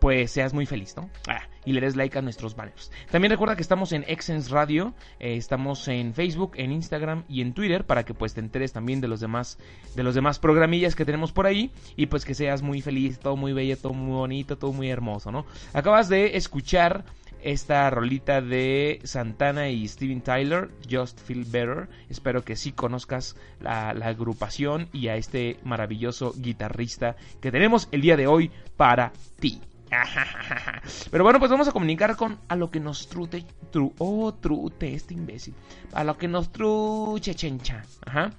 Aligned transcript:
pues 0.00 0.30
seas 0.30 0.54
muy 0.54 0.66
feliz, 0.66 0.94
¿no? 0.96 1.10
Ah, 1.28 1.42
y 1.64 1.72
le 1.72 1.80
des 1.80 1.96
like 1.96 2.18
a 2.18 2.22
nuestros 2.22 2.56
banners. 2.56 2.90
También 3.10 3.30
recuerda 3.30 3.56
que 3.56 3.62
estamos 3.62 3.92
en 3.92 4.04
Exens 4.08 4.50
Radio, 4.50 4.94
eh, 5.20 5.36
estamos 5.36 5.86
en 5.88 6.14
Facebook, 6.14 6.52
en 6.56 6.72
Instagram 6.72 7.24
y 7.28 7.40
en 7.40 7.54
Twitter 7.54 7.84
para 7.84 8.04
que 8.04 8.14
pues 8.14 8.34
te 8.34 8.40
enteres 8.40 8.72
también 8.72 9.00
de 9.00 9.08
los 9.08 9.20
demás 9.20 9.58
de 9.94 10.02
los 10.02 10.14
demás 10.14 10.38
programillas 10.38 10.96
que 10.96 11.04
tenemos 11.04 11.32
por 11.32 11.46
ahí 11.46 11.70
y 11.96 12.06
pues 12.06 12.24
que 12.24 12.34
seas 12.34 12.62
muy 12.62 12.80
feliz, 12.82 13.18
todo 13.18 13.36
muy 13.36 13.52
bello, 13.52 13.76
todo 13.76 13.92
muy 13.92 14.12
bonito, 14.12 14.58
todo 14.58 14.72
muy 14.72 14.90
hermoso, 14.90 15.30
¿no? 15.30 15.46
Acabas 15.72 16.08
de 16.08 16.36
escuchar 16.36 17.04
esta 17.42 17.90
rolita 17.90 18.40
de 18.40 19.00
Santana 19.04 19.68
y 19.68 19.86
Steven 19.88 20.20
Tyler, 20.20 20.70
Just 20.88 21.20
Feel 21.20 21.44
Better. 21.44 21.88
Espero 22.08 22.44
que 22.44 22.54
sí 22.54 22.72
conozcas 22.72 23.36
la, 23.60 23.92
la, 23.94 24.06
agrupación 24.06 24.88
y 24.92 25.08
a 25.08 25.16
este 25.16 25.58
maravilloso 25.64 26.34
guitarrista 26.36 27.16
que 27.40 27.50
tenemos 27.50 27.88
el 27.90 28.00
día 28.00 28.16
de 28.16 28.28
hoy 28.28 28.52
para 28.76 29.12
ti. 29.40 29.60
Pero 31.10 31.24
bueno, 31.24 31.38
pues 31.38 31.50
vamos 31.50 31.68
a 31.68 31.72
comunicar 31.72 32.16
con 32.16 32.38
a 32.48 32.56
lo 32.56 32.70
que 32.70 32.80
nos 32.80 33.08
trute, 33.08 33.44
tru, 33.70 33.92
oh, 33.98 34.32
trute, 34.32 34.94
este 34.94 35.14
imbécil, 35.14 35.54
a 35.92 36.04
lo 36.04 36.16
que 36.16 36.28
nos 36.28 36.50
truche, 36.52 37.34
chencha, 37.34 37.84
ajá. 38.04 38.32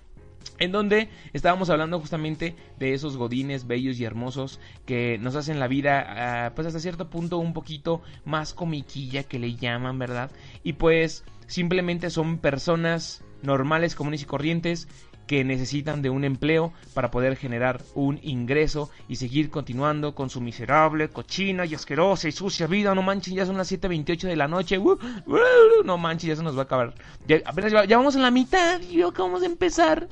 En 0.60 0.72
donde 0.72 1.10
estábamos 1.34 1.70
hablando 1.70 2.00
justamente 2.00 2.56
de 2.78 2.94
esos 2.94 3.18
godines 3.18 3.66
bellos 3.66 4.00
y 4.00 4.06
hermosos 4.06 4.60
que 4.86 5.18
nos 5.18 5.36
hacen 5.36 5.60
la 5.60 5.68
vida, 5.68 6.50
uh, 6.50 6.56
pues 6.56 6.68
hasta 6.68 6.80
cierto 6.80 7.10
punto 7.10 7.38
un 7.38 7.54
poquito 7.54 8.02
más 8.24 8.54
comiquilla 8.54 9.24
que 9.24 9.40
le 9.40 9.56
llaman, 9.56 9.98
¿verdad? 9.98 10.32
Y 10.64 10.74
pues 10.74 11.24
simplemente 11.48 12.10
son 12.10 12.38
personas 12.38 13.24
normales, 13.42 13.96
comunes 13.96 14.22
y 14.22 14.26
corrientes 14.26 14.88
que 15.28 15.44
necesitan 15.44 16.02
de 16.02 16.10
un 16.10 16.24
empleo 16.24 16.74
para 16.94 17.12
poder 17.12 17.36
generar 17.36 17.82
un 17.96 18.20
ingreso 18.22 18.90
y 19.08 19.16
seguir 19.16 19.50
continuando 19.50 20.16
con 20.16 20.30
su 20.30 20.42
miserable, 20.42 21.10
cochina 21.10 21.66
y 21.66 21.76
asquerosa 21.76 22.28
y 22.28 22.32
sucia 22.32 22.68
vida. 22.68 22.94
No 22.94 23.02
manches, 23.02 23.34
ya 23.34 23.46
son 23.46 23.58
las 23.58 23.72
7.28 23.72 24.28
de 24.28 24.36
la 24.36 24.48
noche. 24.48 24.78
Uh, 24.78 24.92
uh, 24.92 25.84
no 25.86 25.98
manches, 25.98 26.28
ya 26.30 26.36
se 26.36 26.44
nos 26.44 26.56
va 26.56 26.62
a 26.62 26.66
acabar. 26.66 26.94
Ya, 27.28 27.38
apenas 27.46 27.72
ya, 27.72 27.98
vamos 27.98 28.16
en 28.16 28.22
la 28.22 28.32
mitad 28.32 28.82
y 28.82 29.02
acabamos 29.02 29.42
de 29.42 29.48
empezar. 29.48 30.08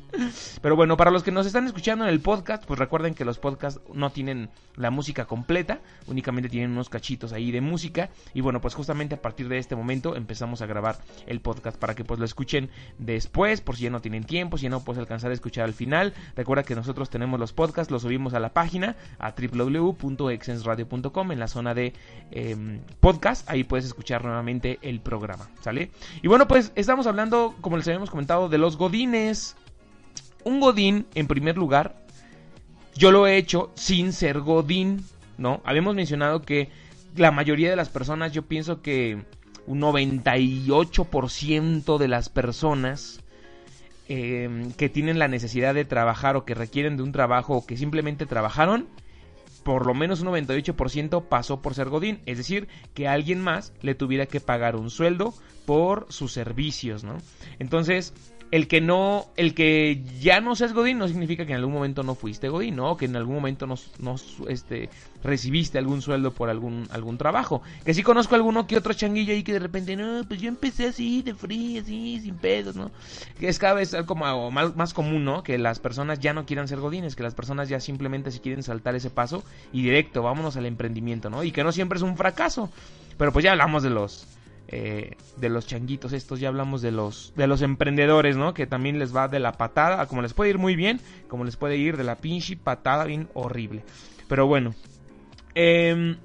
Pero 0.61 0.75
bueno, 0.75 0.97
para 0.97 1.11
los 1.11 1.23
que 1.23 1.31
nos 1.31 1.45
están 1.45 1.67
escuchando 1.67 2.05
en 2.05 2.11
el 2.11 2.21
podcast, 2.21 2.65
pues 2.65 2.79
recuerden 2.79 3.13
que 3.13 3.25
los 3.25 3.37
podcasts 3.37 3.81
no 3.93 4.11
tienen 4.11 4.49
la 4.75 4.91
música 4.91 5.25
completa, 5.25 5.81
únicamente 6.07 6.49
tienen 6.49 6.71
unos 6.71 6.89
cachitos 6.89 7.33
ahí 7.33 7.51
de 7.51 7.61
música. 7.61 8.09
Y 8.33 8.41
bueno, 8.41 8.61
pues 8.61 8.75
justamente 8.75 9.15
a 9.15 9.21
partir 9.21 9.49
de 9.49 9.57
este 9.57 9.75
momento 9.75 10.15
empezamos 10.15 10.61
a 10.61 10.65
grabar 10.65 10.99
el 11.27 11.41
podcast 11.41 11.77
para 11.77 11.95
que 11.95 12.03
pues 12.03 12.19
lo 12.19 12.25
escuchen 12.25 12.69
después, 12.97 13.61
por 13.61 13.75
si 13.75 13.83
ya 13.83 13.89
no 13.89 14.01
tienen 14.01 14.23
tiempo, 14.23 14.57
si 14.57 14.69
no 14.69 14.83
pues 14.83 14.97
alcanzar 15.01 15.31
a 15.31 15.33
escuchar 15.33 15.65
al 15.65 15.73
final. 15.73 16.13
Recuerda 16.35 16.63
que 16.63 16.75
nosotros 16.75 17.09
tenemos 17.09 17.39
los 17.39 17.53
podcasts, 17.53 17.91
los 17.91 18.03
subimos 18.03 18.33
a 18.33 18.39
la 18.39 18.53
página 18.53 18.95
a 19.19 19.33
www.exensradio.com 19.33 21.31
en 21.31 21.39
la 21.39 21.47
zona 21.47 21.73
de 21.73 21.93
eh, 22.31 22.79
podcast. 22.99 23.49
Ahí 23.49 23.63
puedes 23.63 23.85
escuchar 23.85 24.23
nuevamente 24.23 24.79
el 24.81 24.99
programa, 24.99 25.49
¿sale? 25.61 25.91
Y 26.21 26.27
bueno, 26.27 26.47
pues 26.47 26.71
estamos 26.75 27.07
hablando, 27.07 27.55
como 27.61 27.77
les 27.77 27.87
habíamos 27.87 28.09
comentado, 28.09 28.49
de 28.49 28.57
los 28.57 28.77
godines. 28.77 29.55
Un 30.43 30.59
godín, 30.59 31.05
en 31.13 31.27
primer 31.27 31.57
lugar, 31.57 31.95
yo 32.95 33.11
lo 33.11 33.27
he 33.27 33.37
hecho 33.37 33.71
sin 33.75 34.13
ser 34.13 34.39
godín, 34.39 35.05
¿no? 35.37 35.61
Habíamos 35.65 35.95
mencionado 35.95 36.41
que 36.41 36.69
la 37.15 37.31
mayoría 37.31 37.69
de 37.69 37.75
las 37.75 37.89
personas, 37.89 38.31
yo 38.31 38.43
pienso 38.43 38.81
que 38.81 39.23
un 39.67 39.81
98% 39.81 41.97
de 41.97 42.07
las 42.07 42.29
personas 42.29 43.19
eh, 44.13 44.67
que 44.75 44.89
tienen 44.89 45.19
la 45.19 45.29
necesidad 45.29 45.73
de 45.73 45.85
trabajar 45.85 46.35
o 46.35 46.43
que 46.43 46.53
requieren 46.53 46.97
de 46.97 47.03
un 47.03 47.13
trabajo 47.13 47.55
o 47.55 47.65
que 47.65 47.77
simplemente 47.77 48.25
trabajaron, 48.25 48.89
por 49.63 49.85
lo 49.85 49.93
menos 49.93 50.19
un 50.19 50.27
98% 50.27 51.29
pasó 51.29 51.61
por 51.61 51.75
ser 51.75 51.87
Godín. 51.87 52.19
Es 52.25 52.37
decir, 52.37 52.67
que 52.93 53.07
alguien 53.07 53.39
más 53.39 53.71
le 53.81 53.95
tuviera 53.95 54.25
que 54.25 54.41
pagar 54.41 54.75
un 54.75 54.89
sueldo 54.89 55.33
por 55.65 56.07
sus 56.09 56.33
servicios, 56.33 57.05
¿no? 57.05 57.19
Entonces, 57.57 58.13
el 58.51 58.67
que 58.67 58.81
no, 58.81 59.27
el 59.37 59.53
que 59.53 60.03
ya 60.19 60.41
no 60.41 60.55
seas 60.55 60.73
Godín 60.73 60.97
no 60.97 61.07
significa 61.07 61.45
que 61.45 61.53
en 61.53 61.59
algún 61.59 61.73
momento 61.73 62.03
no 62.03 62.15
fuiste 62.15 62.49
Godín, 62.49 62.75
¿no? 62.75 62.97
Que 62.97 63.05
en 63.05 63.15
algún 63.15 63.35
momento 63.35 63.65
no, 63.65 63.75
no 63.99 64.15
este, 64.49 64.89
recibiste 65.23 65.77
algún 65.77 66.01
sueldo 66.01 66.31
por 66.31 66.49
algún, 66.49 66.85
algún 66.91 67.17
trabajo. 67.17 67.61
Que 67.85 67.93
sí 67.93 68.03
conozco 68.03 68.35
alguno 68.35 68.67
que 68.67 68.75
otro 68.75 68.93
changuillo 68.93 69.33
ahí 69.33 69.43
que 69.43 69.53
de 69.53 69.59
repente, 69.59 69.95
no, 69.95 70.25
pues 70.27 70.41
yo 70.41 70.49
empecé 70.49 70.87
así, 70.87 71.21
de 71.21 71.33
frío, 71.33 71.81
así, 71.81 72.19
sin 72.19 72.35
pedos, 72.35 72.75
¿no? 72.75 72.91
Que 73.39 73.47
es 73.47 73.57
cada 73.57 73.75
vez 73.75 73.95
como 74.05 74.51
más, 74.51 74.75
más 74.75 74.93
común, 74.93 75.23
¿no? 75.23 75.43
Que 75.43 75.57
las 75.57 75.79
personas 75.79 76.19
ya 76.19 76.33
no 76.33 76.45
quieran 76.45 76.67
ser 76.67 76.81
Godines, 76.81 77.15
que 77.15 77.23
las 77.23 77.35
personas 77.35 77.69
ya 77.69 77.79
simplemente 77.79 78.31
se 78.31 78.41
quieren 78.41 78.63
saltar 78.63 78.95
ese 78.95 79.09
paso 79.09 79.45
y 79.71 79.81
directo, 79.81 80.23
vámonos 80.23 80.57
al 80.57 80.65
emprendimiento, 80.65 81.29
¿no? 81.29 81.45
Y 81.45 81.53
que 81.53 81.63
no 81.63 81.71
siempre 81.71 81.97
es 81.97 82.03
un 82.03 82.17
fracaso. 82.17 82.69
Pero 83.17 83.31
pues 83.31 83.43
ya 83.43 83.51
hablamos 83.51 83.81
de 83.83 83.91
los 83.91 84.27
eh, 84.73 85.17
de 85.35 85.49
los 85.49 85.67
changuitos 85.67 86.13
estos, 86.13 86.39
ya 86.39 86.47
hablamos 86.47 86.81
de 86.81 86.91
los, 86.91 87.33
de 87.35 87.45
los 87.45 87.61
emprendedores, 87.61 88.37
¿no? 88.37 88.53
Que 88.53 88.67
también 88.67 88.99
les 88.99 89.13
va 89.13 89.27
de 89.27 89.39
la 89.39 89.51
patada, 89.51 90.05
como 90.07 90.21
les 90.21 90.33
puede 90.33 90.51
ir 90.51 90.57
muy 90.57 90.77
bien, 90.77 91.01
como 91.27 91.43
les 91.43 91.57
puede 91.57 91.75
ir 91.75 91.97
de 91.97 92.05
la 92.05 92.15
pinche 92.15 92.55
patada 92.55 93.03
bien 93.03 93.27
horrible. 93.33 93.83
Pero 94.29 94.47
bueno, 94.47 94.73
em, 95.55 96.15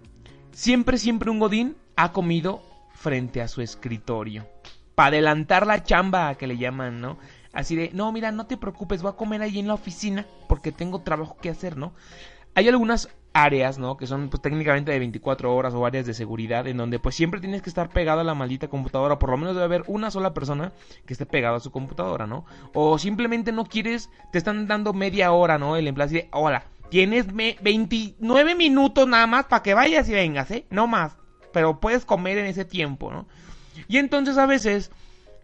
siempre, 0.52 0.96
siempre 0.96 1.28
un 1.28 1.40
godín 1.40 1.76
ha 1.96 2.12
comido 2.12 2.62
frente 2.94 3.42
a 3.42 3.48
su 3.48 3.62
escritorio. 3.62 4.46
Para 4.94 5.08
adelantar 5.08 5.66
la 5.66 5.82
chamba 5.82 6.36
que 6.36 6.46
le 6.46 6.56
llaman, 6.56 7.00
¿no? 7.00 7.18
Así 7.52 7.74
de, 7.74 7.90
no, 7.92 8.12
mira, 8.12 8.30
no 8.30 8.46
te 8.46 8.56
preocupes, 8.56 9.02
voy 9.02 9.10
a 9.10 9.16
comer 9.16 9.42
ahí 9.42 9.58
en 9.58 9.66
la 9.66 9.74
oficina 9.74 10.24
porque 10.48 10.70
tengo 10.70 11.00
trabajo 11.00 11.36
que 11.42 11.50
hacer, 11.50 11.76
¿no? 11.76 11.94
Hay 12.54 12.68
algunas 12.68 13.08
áreas, 13.36 13.78
¿no? 13.78 13.96
Que 13.98 14.06
son 14.06 14.30
pues 14.30 14.40
técnicamente 14.40 14.92
de 14.92 14.98
24 14.98 15.54
horas 15.54 15.74
o 15.74 15.84
áreas 15.84 16.06
de 16.06 16.14
seguridad 16.14 16.66
en 16.66 16.78
donde 16.78 16.98
pues 16.98 17.14
siempre 17.14 17.38
tienes 17.38 17.60
que 17.60 17.68
estar 17.68 17.90
pegado 17.90 18.20
a 18.20 18.24
la 18.24 18.34
maldita 18.34 18.68
computadora, 18.68 19.18
por 19.18 19.30
lo 19.30 19.36
menos 19.36 19.54
debe 19.54 19.66
haber 19.66 19.82
una 19.88 20.10
sola 20.10 20.32
persona 20.32 20.72
que 21.04 21.12
esté 21.12 21.26
pegado 21.26 21.56
a 21.56 21.60
su 21.60 21.70
computadora, 21.70 22.26
¿no? 22.26 22.46
O 22.72 22.98
simplemente 22.98 23.52
no 23.52 23.66
quieres, 23.66 24.08
te 24.32 24.38
están 24.38 24.66
dando 24.66 24.94
media 24.94 25.32
hora, 25.32 25.58
¿no? 25.58 25.76
El 25.76 25.86
empleado 25.86 26.12
dice, 26.12 26.28
hola, 26.32 26.64
tienes 26.88 27.26
29 27.34 28.54
minutos 28.54 29.06
nada 29.06 29.26
más 29.26 29.44
para 29.44 29.62
que 29.62 29.74
vayas 29.74 30.08
y 30.08 30.12
vengas, 30.12 30.50
¿eh? 30.50 30.66
No 30.70 30.86
más, 30.86 31.16
pero 31.52 31.78
puedes 31.78 32.06
comer 32.06 32.38
en 32.38 32.46
ese 32.46 32.64
tiempo, 32.64 33.12
¿no? 33.12 33.26
Y 33.86 33.98
entonces 33.98 34.38
a 34.38 34.46
veces 34.46 34.90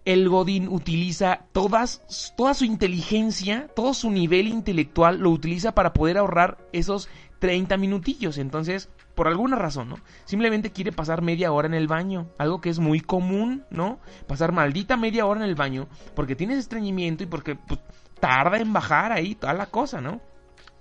el 0.05 0.29
Godín 0.29 0.69
utiliza 0.69 1.47
todas, 1.53 2.03
toda 2.37 2.55
su 2.55 2.65
inteligencia, 2.65 3.69
todo 3.75 3.95
su 3.95 4.11
nivel 4.11 4.49
intelectual, 4.49 5.19
lo 5.19 5.31
utiliza 5.31 5.73
para 5.73 5.93
poder 5.93 6.19
ahorrar 6.19 6.59
esos 6.73 7.09
30 7.39 7.77
minutillos. 7.77 8.39
Entonces, 8.39 8.89
por 9.15 9.29
alguna 9.29 9.57
razón, 9.57 9.89
¿no? 9.89 9.97
Simplemente 10.25 10.71
quiere 10.71 10.93
pasar 10.93 11.23
media 11.23 11.53
hora 11.53 11.69
en 11.69 11.75
el 11.75 11.89
baño. 11.89 12.29
Algo 12.39 12.61
que 12.61 12.71
es 12.71 12.79
muy 12.79 13.01
común, 13.01 13.65
¿no? 13.71 13.99
Pasar 14.27 14.53
maldita 14.53 14.97
media 14.97 15.27
hora 15.27 15.43
en 15.43 15.49
el 15.49 15.55
baño 15.55 15.89
porque 16.15 16.37
tienes 16.37 16.59
estreñimiento 16.59 17.23
y 17.23 17.27
porque 17.27 17.55
pues, 17.57 17.81
tarda 18.21 18.59
en 18.59 18.73
bajar 18.73 19.13
ahí 19.13 19.35
toda 19.35 19.55
la 19.55 19.67
cosa, 19.67 20.01
¿no? 20.01 20.21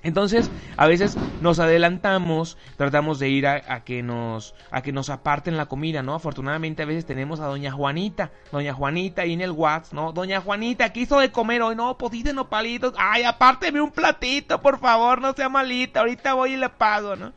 Entonces, 0.03 0.49
a 0.77 0.87
veces 0.87 1.15
nos 1.41 1.59
adelantamos, 1.59 2.57
tratamos 2.77 3.19
de 3.19 3.29
ir 3.29 3.47
a, 3.47 3.83
que 3.83 4.01
nos 4.01 4.55
a 4.71 4.81
que 4.81 4.91
nos 4.91 5.09
aparten 5.09 5.57
la 5.57 5.67
comida, 5.67 6.01
¿no? 6.01 6.15
Afortunadamente 6.15 6.83
a 6.83 6.85
veces 6.85 7.05
tenemos 7.05 7.39
a 7.39 7.45
doña 7.45 7.71
Juanita, 7.71 8.31
doña 8.51 8.73
Juanita 8.73 9.21
ahí 9.21 9.33
en 9.33 9.41
el 9.41 9.51
WhatsApp, 9.51 9.93
¿no? 9.93 10.11
Doña 10.11 10.41
Juanita, 10.41 10.91
¿qué 10.91 11.01
hizo 11.01 11.19
de 11.19 11.31
comer 11.31 11.61
hoy? 11.61 11.75
No, 11.75 11.97
pues 11.97 12.13
hice 12.13 12.33
palitos. 12.49 12.93
Ay, 12.97 13.23
apárteme 13.23 13.81
un 13.81 13.91
platito, 13.91 14.61
por 14.61 14.79
favor, 14.79 15.21
no 15.21 15.33
sea 15.33 15.49
malita, 15.49 15.99
ahorita 15.99 16.33
voy 16.33 16.53
y 16.53 16.57
le 16.57 16.69
pago, 16.69 17.15
¿no? 17.15 17.33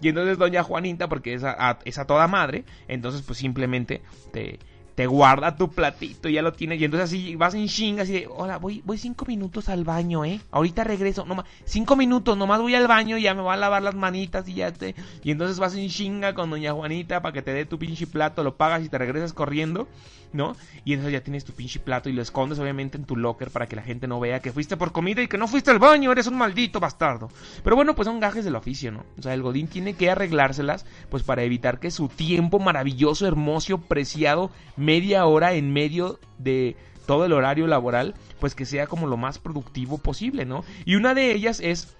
Y 0.00 0.08
entonces 0.08 0.38
doña 0.38 0.62
Juanita, 0.62 1.08
porque 1.08 1.34
es 1.34 1.42
es 1.84 1.98
a 1.98 2.06
toda 2.06 2.28
madre, 2.28 2.64
entonces 2.88 3.22
pues 3.22 3.38
simplemente 3.38 4.02
te 4.32 4.58
te 4.96 5.06
guarda 5.06 5.56
tu 5.56 5.70
platito, 5.70 6.28
ya 6.30 6.40
lo 6.40 6.54
tienes, 6.54 6.80
y 6.80 6.84
entonces 6.86 7.10
así 7.10 7.36
vas 7.36 7.54
en 7.54 7.68
chinga, 7.68 8.02
así 8.02 8.14
de, 8.14 8.28
hola, 8.28 8.56
voy, 8.56 8.82
voy 8.84 8.96
cinco 8.96 9.26
minutos 9.26 9.68
al 9.68 9.84
baño, 9.84 10.24
eh, 10.24 10.40
ahorita 10.50 10.84
regreso, 10.84 11.26
no 11.26 11.44
cinco 11.64 11.96
minutos, 11.96 12.36
nomás 12.36 12.62
voy 12.62 12.74
al 12.74 12.88
baño, 12.88 13.18
y 13.18 13.22
ya 13.22 13.34
me 13.34 13.42
voy 13.42 13.52
a 13.52 13.56
lavar 13.56 13.82
las 13.82 13.94
manitas 13.94 14.48
y 14.48 14.54
ya 14.54 14.72
te, 14.72 14.94
y 15.22 15.30
entonces 15.30 15.58
vas 15.58 15.76
en 15.76 15.88
chinga 15.90 16.34
con 16.34 16.48
doña 16.48 16.72
Juanita 16.72 17.20
para 17.20 17.34
que 17.34 17.42
te 17.42 17.52
dé 17.52 17.66
tu 17.66 17.78
pinche 17.78 18.06
plato, 18.06 18.42
lo 18.42 18.56
pagas 18.56 18.82
y 18.84 18.88
te 18.88 18.96
regresas 18.96 19.34
corriendo, 19.34 19.86
¿no? 20.32 20.56
Y 20.84 20.92
entonces 20.92 21.12
ya 21.12 21.20
tienes 21.22 21.44
tu 21.44 21.52
pinche 21.52 21.80
plato 21.80 22.08
y 22.08 22.12
lo 22.12 22.22
escondes 22.22 22.58
obviamente 22.58 22.96
en 22.96 23.04
tu 23.04 23.16
locker 23.16 23.50
para 23.50 23.66
que 23.66 23.76
la 23.76 23.82
gente 23.82 24.06
no 24.06 24.20
vea 24.20 24.40
que 24.40 24.52
fuiste 24.52 24.76
por 24.76 24.92
comida 24.92 25.22
y 25.22 25.28
que 25.28 25.38
no 25.38 25.48
fuiste 25.48 25.70
al 25.70 25.78
baño, 25.78 26.12
eres 26.12 26.26
un 26.26 26.36
maldito 26.36 26.80
bastardo. 26.80 27.28
Pero 27.64 27.76
bueno, 27.76 27.94
pues 27.94 28.06
son 28.06 28.20
gajes 28.20 28.44
del 28.44 28.56
oficio, 28.56 28.92
¿no? 28.92 29.04
O 29.18 29.22
sea, 29.22 29.34
el 29.34 29.42
Godín 29.42 29.66
tiene 29.66 29.94
que 29.94 30.10
arreglárselas, 30.10 30.86
pues 31.10 31.22
para 31.22 31.42
evitar 31.42 31.80
que 31.80 31.90
su 31.90 32.08
tiempo 32.08 32.58
maravilloso, 32.58 33.26
hermoso, 33.26 33.78
preciado, 33.78 34.50
media 34.86 35.26
hora 35.26 35.52
en 35.52 35.72
medio 35.72 36.18
de 36.38 36.76
todo 37.06 37.26
el 37.26 37.32
horario 37.32 37.66
laboral, 37.66 38.14
pues 38.40 38.54
que 38.54 38.64
sea 38.64 38.86
como 38.86 39.06
lo 39.06 39.16
más 39.16 39.38
productivo 39.38 39.98
posible, 39.98 40.46
¿no? 40.46 40.64
Y 40.84 40.94
una 40.94 41.14
de 41.14 41.32
ellas 41.32 41.60
es 41.60 41.96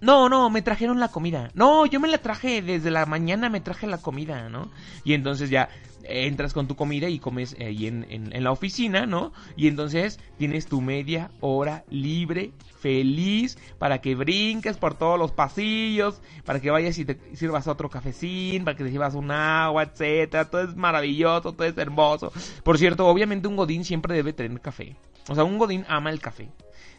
no, 0.00 0.28
no, 0.28 0.50
me 0.50 0.62
trajeron 0.62 1.00
la 1.00 1.08
comida. 1.08 1.50
No, 1.54 1.86
yo 1.86 2.00
me 2.00 2.08
la 2.08 2.18
traje 2.18 2.62
desde 2.62 2.90
la 2.90 3.06
mañana, 3.06 3.48
me 3.48 3.60
traje 3.60 3.86
la 3.86 3.98
comida, 3.98 4.48
¿no? 4.48 4.70
Y 5.04 5.14
entonces 5.14 5.50
ya 5.50 5.68
entras 6.08 6.52
con 6.52 6.68
tu 6.68 6.76
comida 6.76 7.08
y 7.08 7.18
comes 7.18 7.56
ahí 7.58 7.86
en, 7.86 8.06
en, 8.08 8.44
la 8.44 8.52
oficina, 8.52 9.06
¿no? 9.06 9.32
Y 9.56 9.68
entonces 9.68 10.20
tienes 10.38 10.66
tu 10.66 10.80
media 10.80 11.30
hora 11.40 11.84
libre, 11.90 12.52
feliz, 12.80 13.58
para 13.78 14.00
que 14.00 14.14
brinques 14.14 14.76
por 14.76 14.94
todos 14.94 15.18
los 15.18 15.32
pasillos, 15.32 16.20
para 16.44 16.60
que 16.60 16.70
vayas 16.70 16.98
y 16.98 17.04
te 17.04 17.18
sirvas 17.34 17.66
otro 17.66 17.88
cafecín, 17.90 18.64
para 18.64 18.76
que 18.76 18.84
te 18.84 18.90
sirvas 18.90 19.14
un 19.14 19.30
agua, 19.30 19.82
etcétera. 19.82 20.44
Todo 20.48 20.62
es 20.62 20.76
maravilloso, 20.76 21.52
todo 21.52 21.64
es 21.64 21.76
hermoso. 21.76 22.32
Por 22.62 22.78
cierto, 22.78 23.06
obviamente 23.06 23.48
un 23.48 23.56
godín 23.56 23.84
siempre 23.84 24.14
debe 24.14 24.32
tener 24.32 24.60
café. 24.60 24.96
O 25.28 25.34
sea, 25.34 25.44
un 25.44 25.58
godín 25.58 25.84
ama 25.88 26.10
el 26.10 26.20
café. 26.20 26.48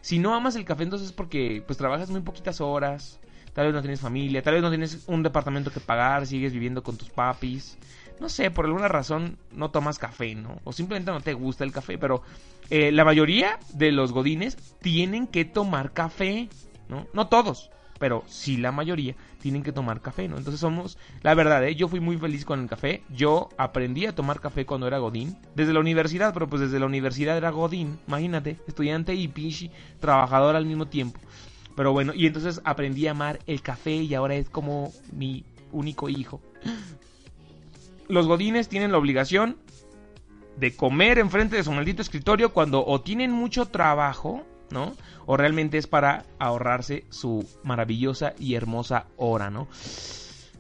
Si 0.08 0.20
no 0.20 0.34
amas 0.34 0.56
el 0.56 0.64
café, 0.64 0.84
entonces 0.84 1.10
es 1.10 1.14
porque 1.14 1.62
pues 1.68 1.78
trabajas 1.78 2.10
muy 2.10 2.22
poquitas 2.22 2.62
horas, 2.62 3.20
tal 3.52 3.66
vez 3.66 3.76
no 3.76 3.82
tienes 3.82 4.00
familia, 4.00 4.42
tal 4.42 4.54
vez 4.54 4.64
no 4.64 4.70
tienes 4.70 5.04
un 5.08 5.22
departamento 5.22 5.70
que 5.70 5.82
pagar, 5.82 6.26
sigues 6.26 6.54
viviendo 6.54 6.82
con 6.82 6.96
tus 6.96 7.10
papis. 7.10 7.78
No 8.22 8.30
sé, 8.30 8.50
por 8.50 8.64
alguna 8.64 8.88
razón 8.88 9.38
no 9.52 9.70
tomas 9.70 10.00
café, 10.00 10.34
¿no? 10.34 10.62
O 10.64 10.72
simplemente 10.72 11.12
no 11.12 11.20
te 11.20 11.34
gusta 11.34 11.66
el 11.66 11.74
café, 11.74 11.98
pero 11.98 12.22
eh, 12.70 12.94
la 12.94 13.04
mayoría 13.04 13.60
de 13.74 13.92
los 13.92 14.14
godines 14.14 14.56
tienen 14.80 15.28
que 15.28 15.44
tomar 15.44 15.92
café, 15.92 16.48
¿no? 16.88 17.06
No 17.12 17.28
todos, 17.28 17.70
pero 18.00 18.24
sí 18.28 18.58
la 18.58 18.72
mayoría 18.72 19.16
tienen 19.42 19.64
que 19.64 19.72
tomar 19.72 20.02
café, 20.02 20.28
¿no? 20.28 20.38
Entonces 20.38 20.60
somos, 20.60 20.98
la 21.22 21.34
verdad, 21.34 21.66
¿eh? 21.66 21.76
yo 21.76 21.88
fui 21.88 22.00
muy 22.00 22.18
feliz 22.18 22.46
con 22.46 22.62
el 22.62 22.70
café, 22.70 23.04
yo 23.10 23.50
aprendí 23.58 24.06
a 24.06 24.16
tomar 24.16 24.40
café 24.40 24.66
cuando 24.66 24.88
era 24.88 24.98
Godín, 24.98 25.38
desde 25.56 25.74
la 25.74 25.80
universidad, 25.80 26.34
pero 26.34 26.48
pues 26.48 26.62
desde 26.62 26.80
la 26.80 26.86
universidad 26.86 27.38
era 27.38 27.52
Godín, 27.52 28.00
imagínate, 28.08 28.58
estudiante 28.68 29.16
y 29.16 29.28
pinche 29.28 29.72
trabajador 30.00 30.56
al 30.56 30.66
mismo 30.66 30.88
tiempo. 30.88 31.20
Pero 31.76 31.94
bueno, 31.94 32.14
y 32.16 32.26
entonces 32.26 32.60
aprendí 32.64 33.08
a 33.08 33.12
amar 33.12 33.40
el 33.46 33.62
café 33.62 33.92
y 33.92 34.14
ahora 34.16 34.36
es 34.36 34.50
como 34.50 34.92
mi 35.12 35.44
único 35.72 36.10
hijo. 36.10 36.42
Los 38.08 38.26
godines 38.26 38.68
tienen 38.68 38.92
la 38.92 38.98
obligación 38.98 39.58
de 40.58 40.76
comer 40.76 41.20
enfrente 41.20 41.56
de 41.56 41.64
su 41.64 41.72
maldito 41.72 42.02
escritorio 42.02 42.52
cuando 42.52 42.84
o 42.84 43.02
tienen 43.02 43.32
mucho 43.32 43.66
trabajo 43.68 44.44
¿no? 44.72 44.96
O 45.26 45.38
realmente 45.38 45.78
es 45.78 45.88
para 45.88 46.26
ahorrarse 46.40 47.06
su 47.10 47.48
maravillosa 47.64 48.34
y 48.40 48.56
hermosa 48.56 49.06
hora, 49.18 49.50
¿no? 49.50 49.68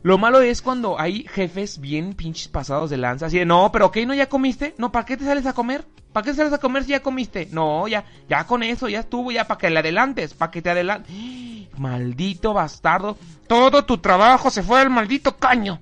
Lo 0.03 0.17
malo 0.17 0.41
es 0.41 0.61
cuando 0.61 0.99
hay 0.99 1.25
jefes 1.27 1.79
bien 1.79 2.13
pinches 2.13 2.47
pasados 2.47 2.89
de 2.89 2.97
lanza, 2.97 3.25
así 3.25 3.39
de, 3.39 3.45
no, 3.45 3.71
pero 3.71 3.87
ok, 3.87 3.97
¿no 4.05 4.13
ya 4.13 4.29
comiste? 4.29 4.75
No, 4.77 4.91
¿para 4.91 5.05
qué 5.05 5.17
te 5.17 5.25
sales 5.25 5.45
a 5.45 5.53
comer? 5.53 5.85
¿Para 6.13 6.23
qué 6.23 6.31
te 6.31 6.37
sales 6.37 6.53
a 6.53 6.59
comer 6.59 6.83
si 6.83 6.91
ya 6.91 7.01
comiste? 7.01 7.49
No, 7.51 7.87
ya, 7.87 8.05
ya 8.29 8.45
con 8.45 8.63
eso, 8.63 8.87
ya 8.87 8.99
estuvo, 8.99 9.31
ya 9.31 9.47
para 9.47 9.57
que 9.57 9.69
le 9.69 9.79
adelantes, 9.79 10.33
para 10.33 10.51
que 10.51 10.61
te 10.61 10.69
adelantes. 10.69 11.11
Maldito 11.77 12.53
bastardo, 12.53 13.17
todo 13.47 13.85
tu 13.85 13.97
trabajo 13.97 14.49
se 14.49 14.63
fue 14.63 14.79
al 14.79 14.89
maldito 14.89 15.37
caño. 15.37 15.79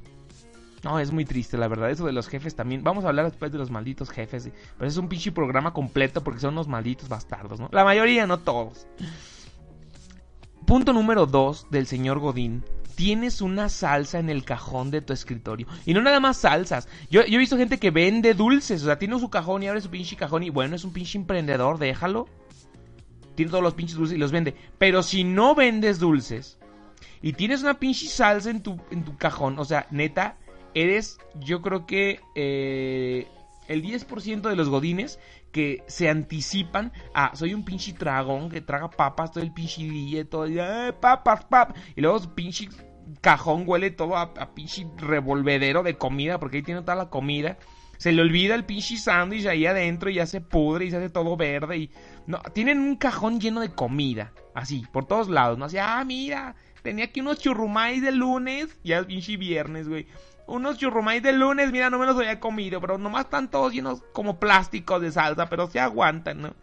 No, 0.85 0.99
es 0.99 1.11
muy 1.11 1.25
triste, 1.25 1.57
la 1.57 1.67
verdad. 1.67 1.89
Eso 1.89 2.05
de 2.05 2.11
los 2.11 2.27
jefes 2.27 2.55
también. 2.55 2.83
Vamos 2.83 3.05
a 3.05 3.07
hablar 3.07 3.25
después 3.25 3.51
de 3.51 3.57
los 3.57 3.71
malditos 3.71 4.11
jefes. 4.11 4.51
Pero 4.77 4.87
es 4.87 4.95
un 4.97 5.09
pinche 5.09 5.31
programa 5.31 5.73
completo 5.73 6.23
porque 6.23 6.39
son 6.39 6.53
unos 6.53 6.67
malditos 6.67 7.09
bastardos, 7.09 7.59
¿no? 7.59 7.69
La 7.71 7.83
mayoría, 7.83 8.27
no 8.27 8.37
todos. 8.37 8.85
Punto 10.67 10.93
número 10.93 11.25
dos 11.25 11.65
del 11.71 11.87
señor 11.87 12.19
Godín. 12.19 12.63
Tienes 12.93 13.41
una 13.41 13.67
salsa 13.67 14.19
en 14.19 14.29
el 14.29 14.45
cajón 14.45 14.91
de 14.91 15.01
tu 15.01 15.11
escritorio. 15.11 15.65
Y 15.87 15.95
no 15.95 16.01
nada 16.01 16.19
más 16.19 16.37
salsas. 16.37 16.87
Yo, 17.09 17.25
yo 17.25 17.37
he 17.37 17.39
visto 17.39 17.57
gente 17.57 17.79
que 17.79 17.89
vende 17.89 18.35
dulces. 18.35 18.83
O 18.83 18.85
sea, 18.85 18.99
tiene 18.99 19.19
su 19.19 19.31
cajón 19.31 19.63
y 19.63 19.67
abre 19.67 19.81
su 19.81 19.89
pinche 19.89 20.15
cajón. 20.15 20.43
Y 20.43 20.51
bueno, 20.51 20.75
es 20.75 20.83
un 20.83 20.93
pinche 20.93 21.17
emprendedor, 21.17 21.79
déjalo. 21.79 22.27
Tiene 23.33 23.49
todos 23.49 23.63
los 23.63 23.73
pinches 23.73 23.97
dulces 23.97 24.17
y 24.17 24.19
los 24.19 24.31
vende. 24.31 24.53
Pero 24.77 25.01
si 25.01 25.23
no 25.23 25.55
vendes 25.55 25.97
dulces 25.97 26.59
y 27.23 27.33
tienes 27.33 27.63
una 27.63 27.79
pinche 27.79 28.05
salsa 28.05 28.51
en 28.51 28.61
tu, 28.61 28.79
en 28.91 29.03
tu 29.03 29.17
cajón, 29.17 29.57
o 29.57 29.65
sea, 29.65 29.87
neta, 29.89 30.37
eres, 30.75 31.17
yo 31.39 31.61
creo 31.61 31.87
que 31.87 32.19
eh, 32.35 33.27
el 33.67 33.81
10% 33.81 34.41
de 34.41 34.55
los 34.55 34.69
godines 34.69 35.19
que 35.51 35.83
se 35.87 36.09
anticipan 36.09 36.91
a 37.13 37.35
soy 37.35 37.53
un 37.53 37.63
pinche 37.63 37.93
dragón 37.93 38.49
que 38.49 38.61
traga 38.61 38.89
papas 38.89 39.31
todo 39.31 39.43
el 39.43 39.53
pinche 39.53 39.83
día, 39.83 40.29
todo 40.29 40.45
el 40.45 40.51
día, 40.51 40.95
papas, 40.99 41.45
papas, 41.45 41.79
y 41.95 42.01
luego 42.01 42.19
pinche 42.35 42.67
cajón 43.21 43.63
huele 43.65 43.91
todo 43.91 44.17
a, 44.17 44.33
pinche 44.53 44.85
revolvedero 44.97 45.81
de 45.81 45.97
comida, 45.97 46.39
porque 46.39 46.57
ahí 46.57 46.63
tiene 46.63 46.81
toda 46.81 46.95
la 46.95 47.09
comida. 47.09 47.57
Se 47.97 48.11
le 48.11 48.21
olvida 48.21 48.55
el 48.55 48.65
pinche 48.65 48.97
sándwich 48.97 49.45
ahí 49.45 49.65
adentro 49.65 50.09
y 50.09 50.15
ya 50.15 50.25
se 50.25 50.41
pudre 50.41 50.85
y 50.85 50.91
se 50.91 50.97
hace 50.97 51.09
todo 51.09 51.37
verde 51.37 51.77
y 51.77 51.91
no, 52.27 52.39
tienen 52.53 52.79
un 52.79 52.97
cajón 52.97 53.39
lleno 53.39 53.61
de 53.61 53.69
comida, 53.69 54.33
así, 54.53 54.83
por 54.91 55.05
todos 55.05 55.29
lados, 55.29 55.57
no 55.57 55.65
así, 55.65 55.77
ah, 55.77 56.03
mira, 56.05 56.55
tenía 56.83 57.05
aquí 57.05 57.21
unos 57.21 57.39
churrumais 57.39 58.01
de 58.01 58.11
lunes, 58.11 58.77
ya 58.83 58.99
es 58.99 59.05
pinche 59.05 59.37
viernes, 59.37 59.87
güey 59.87 60.07
unos 60.47 60.77
churrumais 60.77 61.23
de 61.23 61.33
lunes, 61.33 61.71
mira, 61.71 61.89
no 61.89 61.99
me 61.99 62.05
los 62.05 62.17
había 62.17 62.39
comido, 62.39 62.79
pero 62.81 62.97
nomás 62.97 63.25
están 63.25 63.49
todos 63.49 63.73
llenos 63.73 64.03
como 64.13 64.39
plásticos 64.39 65.01
de 65.01 65.11
salsa, 65.11 65.47
pero 65.47 65.67
se 65.67 65.79
aguantan, 65.79 66.41
¿no? 66.41 66.53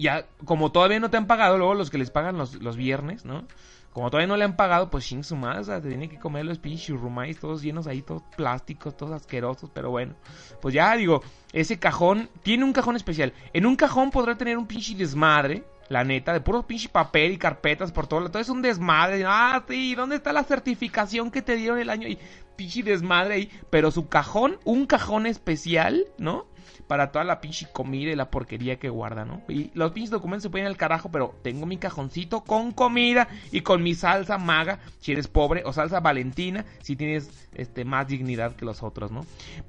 ya, 0.00 0.26
como 0.44 0.72
todavía 0.72 1.00
no 1.00 1.10
te 1.10 1.16
han 1.16 1.26
pagado, 1.26 1.58
luego 1.58 1.74
los 1.74 1.90
que 1.90 1.98
les 1.98 2.10
pagan 2.10 2.36
los, 2.36 2.54
los 2.54 2.76
viernes, 2.76 3.24
¿no? 3.24 3.44
Como 3.92 4.08
todavía 4.08 4.28
no 4.28 4.36
le 4.36 4.44
han 4.44 4.56
pagado, 4.56 4.88
pues 4.88 5.04
sin 5.04 5.24
su 5.24 5.36
te 5.36 5.80
tienen 5.80 6.08
que 6.08 6.18
comer 6.18 6.44
los 6.44 6.58
pinches 6.58 6.98
rumais 6.98 7.38
todos 7.38 7.60
llenos 7.60 7.88
ahí, 7.88 8.02
todos 8.02 8.22
plásticos, 8.36 8.96
todos 8.96 9.12
asquerosos, 9.12 9.68
pero 9.74 9.90
bueno. 9.90 10.14
Pues 10.62 10.74
ya 10.74 10.96
digo, 10.96 11.22
ese 11.52 11.78
cajón 11.78 12.30
tiene 12.44 12.64
un 12.64 12.72
cajón 12.72 12.94
especial. 12.94 13.32
En 13.52 13.66
un 13.66 13.74
cajón 13.74 14.12
podrá 14.12 14.36
tener 14.36 14.56
un 14.58 14.68
pinche 14.68 14.94
desmadre, 14.94 15.64
la 15.88 16.04
neta, 16.04 16.32
de 16.32 16.40
puro 16.40 16.64
pinche 16.64 16.88
papel 16.88 17.32
y 17.32 17.36
carpetas 17.36 17.90
por 17.90 18.06
todo. 18.06 18.30
Todo 18.30 18.40
es 18.40 18.48
un 18.48 18.62
desmadre. 18.62 19.24
Ah, 19.26 19.64
sí, 19.68 19.96
¿dónde 19.96 20.16
está 20.16 20.32
la 20.32 20.44
certificación 20.44 21.32
que 21.32 21.42
te 21.42 21.56
dieron 21.56 21.80
el 21.80 21.90
año? 21.90 22.06
Y 22.06 22.16
pinche 22.60 22.82
desmadre 22.82 23.34
ahí. 23.34 23.50
Pero 23.70 23.90
su 23.90 24.08
cajón, 24.08 24.58
un 24.64 24.86
cajón 24.86 25.26
especial, 25.26 26.06
¿no? 26.18 26.46
para 26.90 27.12
toda 27.12 27.24
la 27.24 27.40
pinche 27.40 27.68
comida 27.72 28.10
y 28.10 28.16
la 28.16 28.32
porquería 28.32 28.80
que 28.80 28.88
guarda, 28.88 29.24
¿no? 29.24 29.42
Y 29.48 29.70
los 29.74 29.92
pinches 29.92 30.10
documentos 30.10 30.42
se 30.42 30.50
pueden 30.50 30.66
al 30.66 30.76
carajo, 30.76 31.08
pero 31.08 31.36
tengo 31.40 31.64
mi 31.64 31.76
cajoncito 31.76 32.40
con 32.40 32.72
comida 32.72 33.28
y 33.52 33.60
con 33.60 33.80
mi 33.80 33.94
salsa 33.94 34.38
maga, 34.38 34.80
si 34.98 35.12
eres 35.12 35.28
pobre, 35.28 35.62
o 35.64 35.72
salsa 35.72 36.00
valentina, 36.00 36.64
si 36.82 36.96
tienes 36.96 37.48
este, 37.54 37.84
más 37.84 38.08
dignidad 38.08 38.56
que 38.56 38.64
los 38.64 38.82
otros, 38.82 39.12
¿no? 39.12 39.24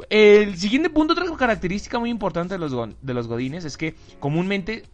El 0.10 0.58
siguiente 0.58 0.90
punto, 0.90 1.14
otra 1.14 1.28
característica 1.38 2.00
muy 2.00 2.10
importante 2.10 2.56
de 2.56 2.60
los, 2.60 2.74
de 3.00 3.14
los 3.14 3.28
godines 3.28 3.66
es 3.66 3.78
que 3.78 3.94
comúnmente 4.20 4.86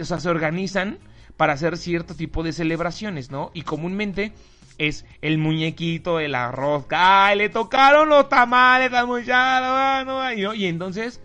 o 0.00 0.04
sea, 0.06 0.20
se 0.20 0.30
organizan 0.30 0.98
para 1.36 1.52
hacer 1.52 1.76
cierto 1.76 2.14
tipo 2.14 2.42
de 2.42 2.54
celebraciones, 2.54 3.30
¿no? 3.30 3.50
Y 3.52 3.60
comúnmente 3.60 4.32
es 4.78 5.04
el 5.20 5.38
muñequito 5.38 6.18
de 6.18 6.28
la 6.28 6.50
rosca. 6.50 7.26
¡Ay, 7.26 7.38
le 7.38 7.48
tocaron 7.48 8.08
los 8.08 8.28
tamales 8.28 8.92
a 8.92 9.04
muchacha! 9.04 10.34
Y, 10.34 10.62
y 10.62 10.66
entonces 10.66 11.20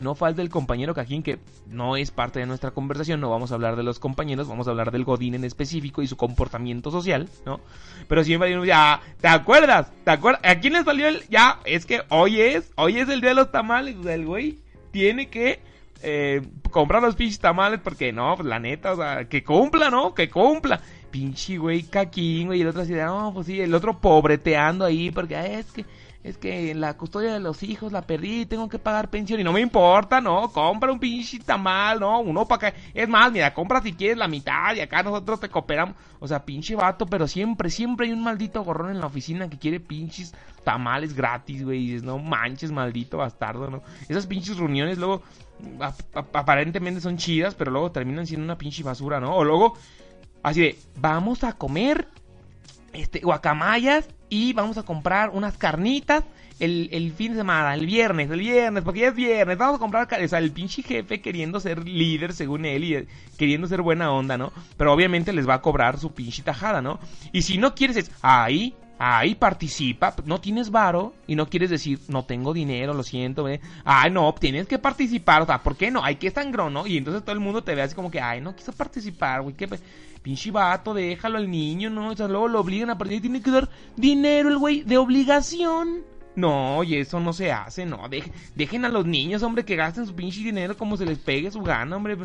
no 0.00 0.14
falta 0.14 0.42
el 0.42 0.50
compañero 0.50 0.94
Cajín 0.94 1.22
que 1.22 1.38
no 1.66 1.96
es 1.96 2.10
parte 2.10 2.38
de 2.38 2.46
nuestra 2.46 2.72
conversación, 2.72 3.20
no 3.20 3.30
vamos 3.30 3.50
a 3.50 3.54
hablar 3.54 3.76
de 3.76 3.82
los 3.82 3.98
compañeros, 3.98 4.48
vamos 4.48 4.66
a 4.66 4.70
hablar 4.70 4.90
del 4.90 5.04
Godín 5.04 5.34
en 5.34 5.44
específico 5.44 6.02
y 6.02 6.06
su 6.06 6.16
comportamiento 6.16 6.90
social, 6.90 7.28
¿no? 7.46 7.60
Pero 8.08 8.22
siempre 8.22 8.54
hay 8.54 8.66
ya, 8.66 9.00
¿te 9.20 9.28
acuerdas? 9.28 9.90
¿Te 10.04 10.10
acuerdas? 10.10 10.42
¿A 10.44 10.60
quién 10.60 10.74
le 10.74 10.84
salió 10.84 11.08
el, 11.08 11.26
ya, 11.28 11.60
es 11.64 11.86
que 11.86 12.02
hoy 12.10 12.40
es, 12.40 12.70
hoy 12.76 12.98
es 12.98 13.08
el 13.08 13.20
día 13.20 13.30
de 13.30 13.36
los 13.36 13.50
tamales, 13.50 13.96
el 14.04 14.26
güey 14.26 14.58
tiene 14.90 15.28
que 15.28 15.60
eh, 16.02 16.42
comprar 16.70 17.02
los 17.02 17.16
pinches 17.16 17.40
tamales 17.40 17.80
porque 17.82 18.12
no, 18.12 18.36
pues 18.36 18.46
la 18.46 18.58
neta, 18.58 18.92
o 18.92 18.96
sea, 18.96 19.24
que 19.28 19.42
cumpla, 19.42 19.90
¿no? 19.90 20.14
Que 20.14 20.28
cumpla. 20.28 20.80
Pinche 21.14 21.58
güey 21.58 21.84
caquín, 21.84 22.48
güey, 22.48 22.58
y 22.58 22.62
el 22.62 22.66
otro 22.66 22.82
así, 22.82 22.92
no, 22.92 23.30
pues 23.32 23.46
sí, 23.46 23.60
el 23.60 23.72
otro 23.72 24.00
pobreteando 24.00 24.84
ahí 24.84 25.12
porque 25.12 25.36
ah, 25.36 25.46
es 25.46 25.70
que 25.70 25.84
es 26.24 26.38
que 26.38 26.74
la 26.74 26.96
custodia 26.96 27.34
de 27.34 27.38
los 27.38 27.62
hijos 27.62 27.92
la 27.92 28.02
perdí, 28.02 28.46
tengo 28.46 28.68
que 28.68 28.80
pagar 28.80 29.10
pensión 29.10 29.38
y 29.38 29.44
no 29.44 29.52
me 29.52 29.60
importa, 29.60 30.20
no, 30.20 30.48
compra 30.50 30.90
un 30.90 30.98
pinche 30.98 31.38
tamal, 31.38 32.00
no, 32.00 32.18
uno 32.18 32.48
para 32.48 32.68
acá, 32.70 32.78
es 32.92 33.08
más, 33.08 33.30
mira, 33.30 33.54
compra 33.54 33.80
si 33.80 33.92
quieres 33.92 34.16
la 34.16 34.26
mitad 34.26 34.74
y 34.74 34.80
acá 34.80 35.04
nosotros 35.04 35.38
te 35.38 35.48
cooperamos, 35.48 35.94
o 36.18 36.26
sea, 36.26 36.44
pinche 36.44 36.74
vato, 36.74 37.06
pero 37.06 37.28
siempre, 37.28 37.70
siempre 37.70 38.06
hay 38.06 38.12
un 38.12 38.24
maldito 38.24 38.64
gorrón 38.64 38.90
en 38.90 38.98
la 38.98 39.06
oficina 39.06 39.48
que 39.48 39.58
quiere 39.58 39.78
pinches 39.78 40.34
tamales 40.64 41.14
gratis, 41.14 41.62
güey, 41.62 41.94
y 41.94 42.00
no 42.00 42.18
manches, 42.18 42.72
maldito 42.72 43.18
bastardo, 43.18 43.70
¿no? 43.70 43.84
Esas 44.08 44.26
pinches 44.26 44.56
reuniones 44.56 44.98
luego 44.98 45.22
aparentemente 46.32 47.00
son 47.00 47.16
chidas, 47.16 47.54
pero 47.54 47.70
luego 47.70 47.92
terminan 47.92 48.26
siendo 48.26 48.44
una 48.44 48.58
pinche 48.58 48.82
basura, 48.82 49.20
¿no? 49.20 49.36
O 49.36 49.44
luego, 49.44 49.76
así 50.44 50.60
de, 50.60 50.78
vamos 50.96 51.42
a 51.42 51.54
comer 51.54 52.06
este, 52.92 53.18
guacamayas 53.20 54.08
y 54.28 54.52
vamos 54.52 54.78
a 54.78 54.84
comprar 54.84 55.30
unas 55.30 55.56
carnitas 55.58 56.22
el, 56.60 56.88
el, 56.92 57.12
fin 57.12 57.32
de 57.32 57.38
semana, 57.38 57.74
el 57.74 57.86
viernes, 57.86 58.30
el 58.30 58.38
viernes, 58.38 58.84
porque 58.84 59.00
ya 59.00 59.08
es 59.08 59.14
viernes, 59.14 59.58
vamos 59.58 59.76
a 59.76 59.78
comprar, 59.80 60.08
o 60.22 60.28
sea, 60.28 60.38
el 60.38 60.52
pinche 60.52 60.82
jefe 60.82 61.20
queriendo 61.20 61.58
ser 61.58 61.86
líder 61.86 62.32
según 62.32 62.64
él 62.64 62.84
y 62.84 62.94
eh, 62.94 63.06
queriendo 63.36 63.66
ser 63.66 63.82
buena 63.82 64.12
onda, 64.12 64.38
¿no? 64.38 64.52
Pero 64.76 64.92
obviamente 64.92 65.32
les 65.32 65.48
va 65.48 65.54
a 65.54 65.62
cobrar 65.62 65.98
su 65.98 66.12
pinche 66.12 66.42
tajada, 66.42 66.80
¿no? 66.80 67.00
Y 67.32 67.42
si 67.42 67.58
no 67.58 67.74
quieres 67.74 67.96
es, 67.96 68.12
ahí, 68.22 68.76
ahí 69.04 69.34
participa, 69.34 70.14
no 70.24 70.40
tienes 70.40 70.70
varo 70.70 71.14
y 71.26 71.34
no 71.34 71.48
quieres 71.48 71.68
decir, 71.68 72.00
no 72.08 72.24
tengo 72.24 72.54
dinero, 72.54 72.94
lo 72.94 73.02
siento, 73.02 73.48
¿eh? 73.48 73.60
ay, 73.84 74.10
no, 74.10 74.34
tienes 74.34 74.66
que 74.66 74.78
participar, 74.78 75.42
o 75.42 75.46
sea, 75.46 75.62
¿por 75.62 75.76
qué 75.76 75.90
no? 75.90 76.02
Hay 76.02 76.16
que 76.16 76.30
sangrón, 76.30 76.72
¿no? 76.72 76.86
Y 76.86 76.96
entonces 76.96 77.22
todo 77.22 77.34
el 77.34 77.40
mundo 77.40 77.62
te 77.62 77.74
ve 77.74 77.82
así 77.82 77.94
como 77.94 78.10
que, 78.10 78.20
ay, 78.20 78.40
no 78.40 78.56
quiso 78.56 78.72
participar, 78.72 79.42
güey, 79.42 79.54
qué 79.54 79.68
pinche 80.22 80.50
vato, 80.50 80.94
déjalo 80.94 81.36
al 81.36 81.50
niño, 81.50 81.90
¿no? 81.90 82.08
O 82.10 82.16
sea, 82.16 82.28
luego 82.28 82.48
lo 82.48 82.60
obligan 82.60 82.88
a 82.88 82.96
partir 82.96 83.18
y 83.18 83.20
tiene 83.20 83.42
que 83.42 83.50
dar 83.50 83.68
dinero 83.94 84.48
el 84.48 84.58
güey 84.58 84.82
de 84.82 84.96
obligación. 84.96 86.02
No, 86.36 86.82
y 86.82 86.96
eso 86.96 87.20
no 87.20 87.32
se 87.32 87.52
hace, 87.52 87.84
no. 87.84 88.08
dejen 88.54 88.84
a 88.84 88.88
los 88.88 89.06
niños, 89.06 89.42
hombre, 89.42 89.64
que 89.64 89.76
gasten 89.76 90.06
su 90.06 90.14
pinche 90.14 90.40
dinero 90.40 90.76
como 90.76 90.96
se 90.96 91.04
les 91.04 91.18
pegue 91.18 91.50
su 91.50 91.60
gana, 91.60 91.96
hombre. 91.96 92.16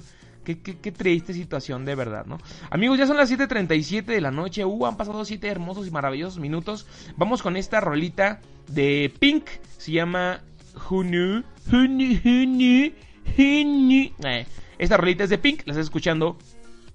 Qué, 0.56 0.92
triste 0.92 1.34
situación 1.34 1.86
de 1.86 1.96
verdad, 1.96 2.26
¿no? 2.26 2.40
Amigos, 2.72 2.98
ya 2.98 3.06
son 3.06 3.18
las 3.18 3.32
7.37 3.32 4.06
de 4.06 4.22
la 4.22 4.32
noche. 4.32 4.66
Uh, 4.66 4.86
han 4.86 4.98
pasado 4.98 5.24
7 5.24 5.48
hermosos 5.48 5.88
y 5.88 5.92
maravillosos 5.92 6.40
minutos. 6.40 6.88
Vamos 7.18 7.44
con 7.44 7.56
esta 7.56 7.80
rolita 7.82 8.42
de 8.68 9.14
Pink. 9.20 9.46
Se 9.78 9.92
llama. 9.92 10.42
Hunu, 10.90 11.44
Hunu, 11.72 12.20
Hunu. 12.24 12.92
Eh, 13.38 14.46
esta 14.78 14.98
rolita 14.98 15.24
es 15.26 15.30
de 15.30 15.38
Pink. 15.38 15.64
La 15.66 15.74
estás 15.74 15.86
escuchando 15.86 16.38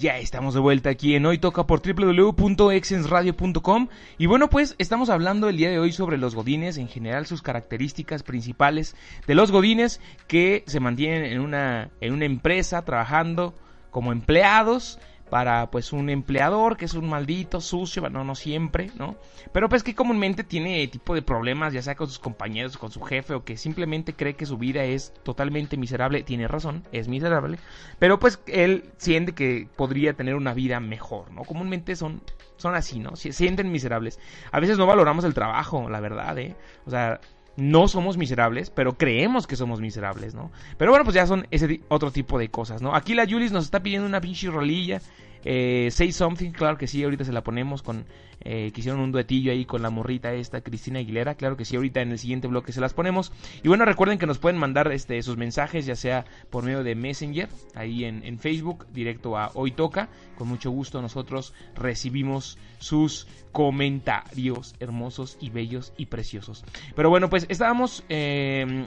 Ya 0.04 0.18
estamos 0.18 0.52
de 0.52 0.60
vuelta 0.60 0.90
aquí 0.90 1.14
en 1.14 1.24
Hoy 1.24 1.38
Toca 1.38 1.66
por 1.66 1.80
www.exensradio.com 1.80 3.88
y 4.18 4.26
bueno 4.26 4.50
pues 4.50 4.74
estamos 4.76 5.08
hablando 5.08 5.48
el 5.48 5.56
día 5.56 5.70
de 5.70 5.78
hoy 5.78 5.92
sobre 5.92 6.18
los 6.18 6.34
godines, 6.34 6.76
en 6.76 6.88
general 6.88 7.24
sus 7.24 7.40
características 7.40 8.22
principales 8.22 8.96
de 9.26 9.34
los 9.34 9.50
godines 9.50 10.02
que 10.26 10.62
se 10.66 10.78
mantienen 10.78 11.24
en 11.24 11.40
una, 11.40 11.88
en 12.02 12.12
una 12.12 12.26
empresa 12.26 12.84
trabajando 12.84 13.54
como 13.90 14.12
empleados 14.12 14.98
para 15.34 15.68
pues 15.68 15.92
un 15.92 16.10
empleador 16.10 16.76
que 16.76 16.84
es 16.84 16.94
un 16.94 17.08
maldito 17.08 17.60
sucio, 17.60 18.08
no, 18.08 18.22
no 18.22 18.36
siempre, 18.36 18.92
¿no? 18.94 19.16
Pero 19.50 19.68
pues 19.68 19.82
que 19.82 19.92
comúnmente 19.92 20.44
tiene 20.44 20.86
tipo 20.86 21.12
de 21.12 21.22
problemas, 21.22 21.72
ya 21.72 21.82
sea 21.82 21.96
con 21.96 22.06
sus 22.06 22.20
compañeros, 22.20 22.78
con 22.78 22.92
su 22.92 23.00
jefe, 23.00 23.34
o 23.34 23.42
que 23.42 23.56
simplemente 23.56 24.14
cree 24.14 24.34
que 24.36 24.46
su 24.46 24.58
vida 24.58 24.84
es 24.84 25.12
totalmente 25.24 25.76
miserable, 25.76 26.22
tiene 26.22 26.46
razón, 26.46 26.84
es 26.92 27.08
miserable, 27.08 27.58
pero 27.98 28.20
pues 28.20 28.38
él 28.46 28.92
siente 28.96 29.32
que 29.32 29.66
podría 29.74 30.12
tener 30.12 30.36
una 30.36 30.54
vida 30.54 30.78
mejor, 30.78 31.32
¿no? 31.32 31.42
Comúnmente 31.42 31.96
son, 31.96 32.22
son 32.56 32.76
así, 32.76 33.00
¿no? 33.00 33.16
Se 33.16 33.32
sienten 33.32 33.72
miserables. 33.72 34.20
A 34.52 34.60
veces 34.60 34.78
no 34.78 34.86
valoramos 34.86 35.24
el 35.24 35.34
trabajo, 35.34 35.90
la 35.90 35.98
verdad, 35.98 36.38
¿eh? 36.38 36.54
O 36.86 36.90
sea, 36.90 37.18
no 37.56 37.88
somos 37.88 38.16
miserables, 38.16 38.70
pero 38.70 38.96
creemos 38.96 39.46
que 39.46 39.56
somos 39.56 39.80
miserables, 39.80 40.34
¿no? 40.34 40.50
Pero 40.76 40.90
bueno, 40.90 41.04
pues 41.04 41.14
ya 41.14 41.26
son 41.26 41.46
ese 41.50 41.80
otro 41.88 42.10
tipo 42.10 42.38
de 42.38 42.48
cosas, 42.48 42.82
¿no? 42.82 42.94
Aquí 42.94 43.14
la 43.14 43.26
Julis 43.26 43.52
nos 43.52 43.64
está 43.64 43.82
pidiendo 43.82 44.08
una 44.08 44.20
pinche 44.20 44.50
rolilla. 44.50 45.00
Eh, 45.44 45.88
Say 45.90 46.12
Something, 46.12 46.50
claro 46.50 46.78
que 46.78 46.86
sí, 46.86 47.02
ahorita 47.02 47.24
se 47.24 47.32
la 47.32 47.42
ponemos 47.42 47.82
con... 47.82 48.06
Eh, 48.46 48.72
que 48.72 48.80
hicieron 48.80 49.00
un 49.00 49.10
duetillo 49.10 49.52
ahí 49.52 49.64
con 49.64 49.80
la 49.80 49.88
morrita 49.88 50.34
esta, 50.34 50.60
Cristina 50.60 50.98
Aguilera, 50.98 51.34
claro 51.34 51.56
que 51.56 51.64
sí, 51.64 51.76
ahorita 51.76 52.02
en 52.02 52.10
el 52.10 52.18
siguiente 52.18 52.46
bloque 52.46 52.72
se 52.72 52.80
las 52.80 52.92
ponemos. 52.92 53.32
Y 53.62 53.68
bueno, 53.68 53.86
recuerden 53.86 54.18
que 54.18 54.26
nos 54.26 54.38
pueden 54.38 54.58
mandar 54.58 54.92
este, 54.92 55.22
sus 55.22 55.38
mensajes, 55.38 55.86
ya 55.86 55.96
sea 55.96 56.26
por 56.50 56.64
medio 56.64 56.82
de 56.82 56.94
Messenger, 56.94 57.48
ahí 57.74 58.04
en, 58.04 58.22
en 58.22 58.38
Facebook, 58.38 58.86
directo 58.92 59.38
a 59.38 59.50
Hoy 59.54 59.70
Toca. 59.70 60.10
Con 60.36 60.48
mucho 60.48 60.70
gusto 60.70 61.00
nosotros 61.00 61.54
recibimos 61.74 62.58
sus 62.80 63.26
comentarios 63.52 64.74
hermosos 64.78 65.38
y 65.40 65.48
bellos 65.48 65.94
y 65.96 66.06
preciosos. 66.06 66.64
Pero 66.94 67.08
bueno, 67.08 67.30
pues 67.30 67.46
estábamos... 67.48 68.04
Eh, 68.10 68.86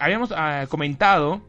habíamos 0.00 0.32
ah, 0.32 0.66
comentado 0.68 1.42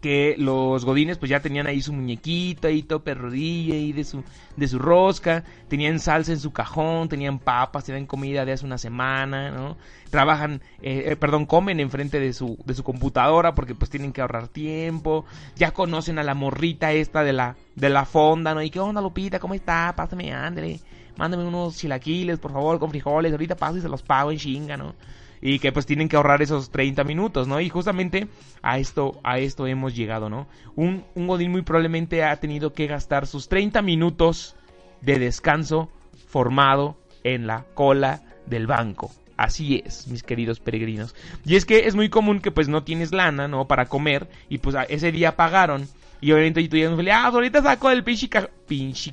que 0.00 0.34
los 0.38 0.84
godines 0.84 1.18
pues 1.18 1.30
ya 1.30 1.40
tenían 1.40 1.66
ahí 1.66 1.80
su 1.80 1.92
muñequito 1.92 2.68
ahí 2.68 2.82
todo 2.82 3.02
perrodilla 3.02 3.74
ahí 3.74 3.92
de 3.92 4.04
su 4.04 4.22
de 4.56 4.68
su 4.68 4.78
rosca. 4.78 5.44
Tenían 5.68 5.98
salsa 6.00 6.32
en 6.32 6.40
su 6.40 6.52
cajón 6.52 7.08
tenían 7.08 7.38
papas 7.38 7.84
tenían 7.84 8.06
comida 8.06 8.44
de 8.44 8.52
hace 8.52 8.64
una 8.64 8.78
semana 8.78 9.50
no 9.50 9.76
trabajan 10.10 10.60
eh, 10.82 11.04
eh, 11.06 11.16
perdón 11.16 11.46
comen 11.46 11.80
enfrente 11.80 12.20
de 12.20 12.32
su 12.32 12.58
de 12.64 12.74
su 12.74 12.84
computadora 12.84 13.54
porque 13.54 13.74
pues 13.74 13.90
tienen 13.90 14.12
que 14.12 14.20
ahorrar 14.20 14.48
tiempo. 14.48 15.24
Ya 15.56 15.72
conocen 15.72 16.18
a 16.18 16.22
la 16.24 16.34
morrita 16.34 16.92
esta 16.92 17.24
de 17.24 17.32
la 17.32 17.56
de 17.74 17.90
la 17.90 18.04
fonda 18.04 18.54
no 18.54 18.62
y 18.62 18.70
qué 18.70 18.80
onda 18.80 19.00
Lupita 19.00 19.38
cómo 19.38 19.54
está 19.54 19.94
pásame 19.96 20.32
ándale 20.32 20.80
mándame 21.16 21.44
unos 21.44 21.76
chilaquiles 21.76 22.38
por 22.38 22.52
favor 22.52 22.78
con 22.78 22.90
frijoles. 22.90 23.32
Ahorita 23.32 23.56
paso 23.56 23.78
y 23.78 23.80
se 23.80 23.88
los 23.88 24.02
pago 24.02 24.30
en 24.30 24.38
chinga 24.38 24.76
no 24.76 24.94
y 25.40 25.58
que 25.58 25.72
pues 25.72 25.86
tienen 25.86 26.08
que 26.08 26.16
ahorrar 26.16 26.42
esos 26.42 26.70
30 26.70 27.04
minutos, 27.04 27.48
¿no? 27.48 27.60
Y 27.60 27.68
justamente 27.68 28.28
a 28.62 28.78
esto, 28.78 29.20
a 29.22 29.38
esto 29.38 29.66
hemos 29.66 29.94
llegado, 29.94 30.28
¿no? 30.28 30.46
Un, 30.74 31.04
un 31.14 31.26
Godín 31.26 31.52
muy 31.52 31.62
probablemente 31.62 32.24
ha 32.24 32.36
tenido 32.36 32.72
que 32.72 32.86
gastar 32.86 33.26
sus 33.26 33.48
30 33.48 33.82
minutos 33.82 34.56
de 35.00 35.18
descanso 35.18 35.90
formado 36.28 36.96
en 37.24 37.46
la 37.46 37.64
cola 37.74 38.22
del 38.46 38.66
banco. 38.66 39.10
Así 39.36 39.82
es, 39.84 40.08
mis 40.08 40.22
queridos 40.22 40.60
peregrinos. 40.60 41.14
Y 41.44 41.56
es 41.56 41.66
que 41.66 41.86
es 41.86 41.94
muy 41.94 42.08
común 42.08 42.40
que 42.40 42.50
pues 42.50 42.68
no 42.68 42.84
tienes 42.84 43.12
lana, 43.12 43.48
¿no? 43.48 43.66
Para 43.66 43.86
comer 43.86 44.28
y 44.48 44.58
pues 44.58 44.76
ese 44.88 45.12
día 45.12 45.36
pagaron. 45.36 45.88
Y 46.20 46.32
obviamente 46.32 46.66
tú 46.68 46.78
ya 46.78 46.88
no 46.88 46.96
ah, 47.12 47.26
ahorita 47.26 47.62
saco 47.62 47.90
el 47.90 48.02
pinche, 48.02 48.30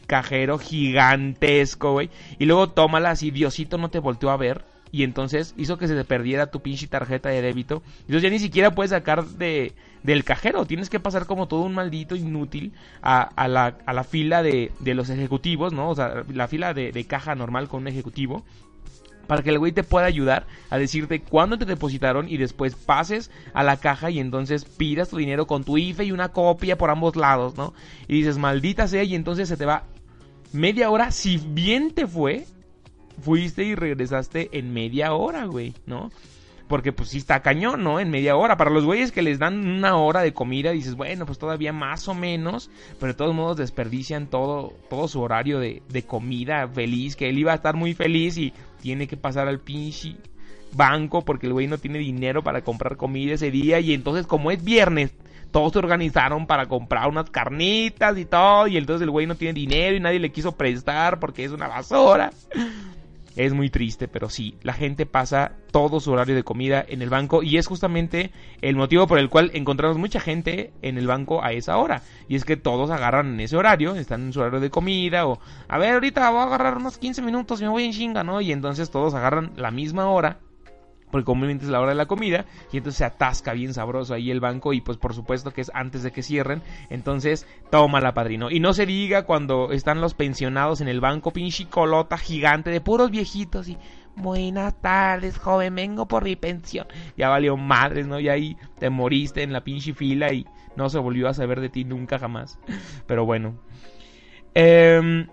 cajero 0.08 0.58
gigantesco, 0.58 1.92
güey. 1.92 2.10
Y 2.40 2.46
luego 2.46 2.70
tómala 2.70 3.12
así, 3.12 3.32
Diosito 3.32 3.78
no 3.78 3.90
te 3.90 4.00
volteó 4.00 4.30
a 4.32 4.38
ver 4.38 4.64
y 4.94 5.02
entonces 5.02 5.56
hizo 5.58 5.80
que 5.80 5.88
se 5.88 5.96
te 5.96 6.06
perdiera 6.06 6.52
tu 6.52 6.62
pinche 6.62 6.86
tarjeta 6.86 7.30
de 7.30 7.42
débito. 7.42 7.82
Entonces 8.02 8.22
ya 8.22 8.30
ni 8.30 8.38
siquiera 8.38 8.76
puedes 8.76 8.92
sacar 8.92 9.26
de, 9.26 9.74
del 10.04 10.24
cajero, 10.24 10.66
tienes 10.68 10.88
que 10.92 11.00
pasar 11.00 11.26
como 11.26 11.48
todo 11.48 11.62
un 11.62 11.74
maldito 11.74 12.16
inútil 12.16 12.74
a, 13.02 13.24
a, 13.24 13.48
la, 13.48 13.76
a 13.88 13.94
la, 13.94 14.04
fila 14.04 14.44
de, 14.44 14.72
de, 14.80 14.94
los 14.94 15.10
ejecutivos, 15.10 15.74
¿no? 15.74 15.90
O 15.90 15.96
sea, 15.96 16.24
la 16.32 16.48
fila 16.48 16.76
de, 16.76 16.92
de 16.92 17.06
caja 17.06 17.34
normal 17.34 17.70
con 17.70 17.82
un 17.82 17.88
ejecutivo 17.88 18.46
para 19.26 19.42
que 19.42 19.50
el 19.50 19.58
güey 19.58 19.72
te 19.72 19.82
pueda 19.82 20.06
ayudar 20.06 20.46
a 20.70 20.78
decirte 20.78 21.22
cuándo 21.22 21.58
te 21.58 21.66
depositaron 21.66 22.30
y 22.30 22.38
después 22.38 22.76
pases 22.76 23.32
a 23.56 23.64
la 23.64 23.78
caja 23.78 24.12
y 24.12 24.20
entonces 24.20 24.64
pidas 24.64 25.10
tu 25.10 25.18
dinero 25.18 25.48
con 25.48 25.64
tu 25.64 25.80
IFE 25.80 26.06
y 26.06 26.12
una 26.12 26.30
copia 26.30 26.78
por 26.78 26.92
ambos 26.92 27.16
lados, 27.16 27.58
¿no? 27.58 27.74
Y 28.08 28.18
dices, 28.18 28.38
maldita 28.38 28.88
sea, 28.88 29.04
y 29.04 29.16
entonces 29.16 29.50
se 29.50 29.58
te 29.58 29.66
va 29.66 29.86
media 30.52 30.92
hora, 30.92 31.10
si 31.10 31.38
bien 31.38 31.96
te 31.96 32.06
fue, 32.06 32.46
fuiste 33.22 33.64
y 33.64 33.76
regresaste 33.76 34.50
en 34.54 34.74
media 34.74 35.14
hora, 35.14 35.46
güey, 35.46 35.74
¿no? 35.86 36.12
Porque 36.68 36.94
pues 36.94 37.10
sí 37.10 37.18
está 37.18 37.42
cañón, 37.42 37.84
¿no? 37.84 38.00
En 38.00 38.10
media 38.10 38.36
hora. 38.36 38.58
Para 38.58 38.72
los 38.72 38.86
güeyes 38.86 39.12
que 39.12 39.22
les 39.22 39.38
dan 39.38 39.68
una 39.68 39.96
hora 39.98 40.22
de 40.22 40.34
comida, 40.34 40.72
dices, 40.72 40.96
bueno, 40.96 41.26
pues 41.26 41.38
todavía 41.38 41.74
más 41.74 42.08
o 42.08 42.14
menos. 42.14 42.72
Pero 43.00 43.14
de 43.14 43.18
todos 43.18 43.36
modos 43.36 43.58
desperdician 43.58 44.28
todo, 44.28 44.74
todo 44.90 45.08
su 45.08 45.22
horario 45.22 45.60
de, 45.60 45.84
de 45.90 46.04
comida 46.04 46.68
feliz. 46.68 47.16
Que 47.16 47.30
él 47.30 47.38
iba 47.38 47.52
a 47.52 47.56
estar 47.56 47.76
muy 47.76 47.94
feliz 47.94 48.38
y 48.38 48.54
tiene 48.82 49.08
que 49.08 49.18
pasar 49.18 49.48
al 49.48 49.60
pinche 49.60 50.16
banco 50.72 51.24
porque 51.24 51.48
el 51.48 51.54
güey 51.54 51.68
no 51.68 51.78
tiene 51.78 52.00
dinero 52.00 52.44
para 52.44 52.64
comprar 52.64 52.98
comida 52.98 53.34
ese 53.34 53.52
día. 53.52 53.80
Y 53.80 53.94
entonces 53.94 54.26
como 54.26 54.50
es 54.50 54.64
viernes, 54.64 55.14
todos 55.52 55.74
se 55.74 55.80
organizaron 55.80 56.48
para 56.48 56.66
comprar 56.66 57.08
unas 57.08 57.30
carnitas 57.30 58.18
y 58.18 58.26
todo. 58.26 58.68
Y 58.68 58.78
entonces 58.78 59.04
el 59.04 59.12
güey 59.12 59.28
no 59.28 59.36
tiene 59.36 59.54
dinero 59.54 59.96
y 59.96 60.00
nadie 60.00 60.20
le 60.20 60.32
quiso 60.32 60.54
prestar 60.54 61.20
porque 61.20 61.46
es 61.46 61.52
una 61.52 61.68
basura. 61.68 62.32
Es 63.36 63.54
muy 63.54 63.70
triste, 63.70 64.08
pero 64.08 64.30
sí, 64.30 64.56
la 64.62 64.74
gente 64.74 65.08
pasa 65.08 65.54
todo 65.72 66.00
su 66.00 66.12
horario 66.12 66.36
de 66.36 66.44
comida 66.44 66.86
en 66.88 67.02
el 67.02 67.10
banco 67.10 67.42
y 67.42 67.58
es 67.58 67.66
justamente 67.66 68.32
el 68.62 68.76
motivo 68.76 69.08
por 69.08 69.18
el 69.18 69.30
cual 69.30 69.50
encontramos 69.56 69.98
mucha 69.98 70.20
gente 70.20 70.72
en 70.84 71.00
el 71.00 71.08
banco 71.08 71.44
a 71.44 71.52
esa 71.52 71.78
hora. 71.78 72.04
Y 72.28 72.36
es 72.36 72.46
que 72.46 72.58
todos 72.58 72.92
agarran 72.92 73.34
en 73.34 73.40
ese 73.40 73.58
horario, 73.58 73.96
están 73.96 74.22
en 74.22 74.34
su 74.34 74.40
horario 74.40 74.60
de 74.60 74.70
comida 74.70 75.26
o, 75.26 75.40
a 75.68 75.78
ver, 75.80 75.96
ahorita 75.96 76.30
voy 76.30 76.42
a 76.42 76.44
agarrar 76.44 76.78
unos 76.78 77.00
15 77.00 77.24
minutos 77.24 77.62
me 77.62 77.70
voy 77.70 77.86
en 77.86 77.92
chinga, 77.92 78.24
¿no? 78.24 78.40
Y 78.42 78.52
entonces 78.52 78.92
todos 78.92 79.16
agarran 79.16 79.54
la 79.56 79.72
misma 79.72 80.08
hora 80.10 80.40
porque 81.14 81.26
comúnmente 81.26 81.66
es 81.66 81.70
la 81.70 81.80
hora 81.80 81.92
de 81.92 81.96
la 81.96 82.08
comida 82.08 82.46
y 82.72 82.78
entonces 82.78 82.98
se 82.98 83.06
atasca 83.06 83.54
bien 83.54 83.72
sabroso 83.72 84.16
ahí 84.16 84.32
el 84.32 84.40
banco 84.40 84.74
y 84.74 84.82
pues 84.82 84.98
por 84.98 85.14
supuesto 85.14 85.52
que 85.52 85.62
es 85.62 85.70
antes 85.76 86.02
de 86.02 86.10
que 86.10 86.24
cierren, 86.24 86.64
entonces 86.90 87.46
toma 87.70 88.02
la 88.02 88.16
padrino. 88.16 88.50
Y 88.50 88.60
no 88.60 88.74
se 88.74 88.88
diga 88.88 89.28
cuando 89.28 89.72
están 89.72 90.02
los 90.02 90.16
pensionados 90.16 90.82
en 90.82 90.88
el 90.88 91.02
banco, 91.02 91.32
pinche 91.32 91.68
colota 91.68 92.18
gigante 92.18 92.72
de 92.72 92.82
puros 92.82 93.12
viejitos 93.12 93.70
y 93.70 93.78
buenas 94.16 94.82
tardes, 94.82 95.38
joven, 95.38 95.76
vengo 95.76 96.08
por 96.08 96.24
mi 96.24 96.36
pensión. 96.36 96.88
Ya 97.16 97.30
valió 97.30 97.58
madres, 97.58 98.08
¿no? 98.08 98.20
Y 98.20 98.30
ahí 98.30 98.58
te 98.80 98.90
moriste 98.90 99.44
en 99.44 99.54
la 99.54 99.64
pinche 99.64 99.94
fila 99.94 100.34
y 100.34 100.48
no 100.76 100.90
se 100.90 100.98
volvió 100.98 101.30
a 101.30 101.36
saber 101.36 101.62
de 101.62 101.70
ti 101.70 101.84
nunca 101.84 102.18
jamás. 102.18 102.58
Pero 103.06 103.24
bueno. 103.24 103.60
Eh, 104.56 105.28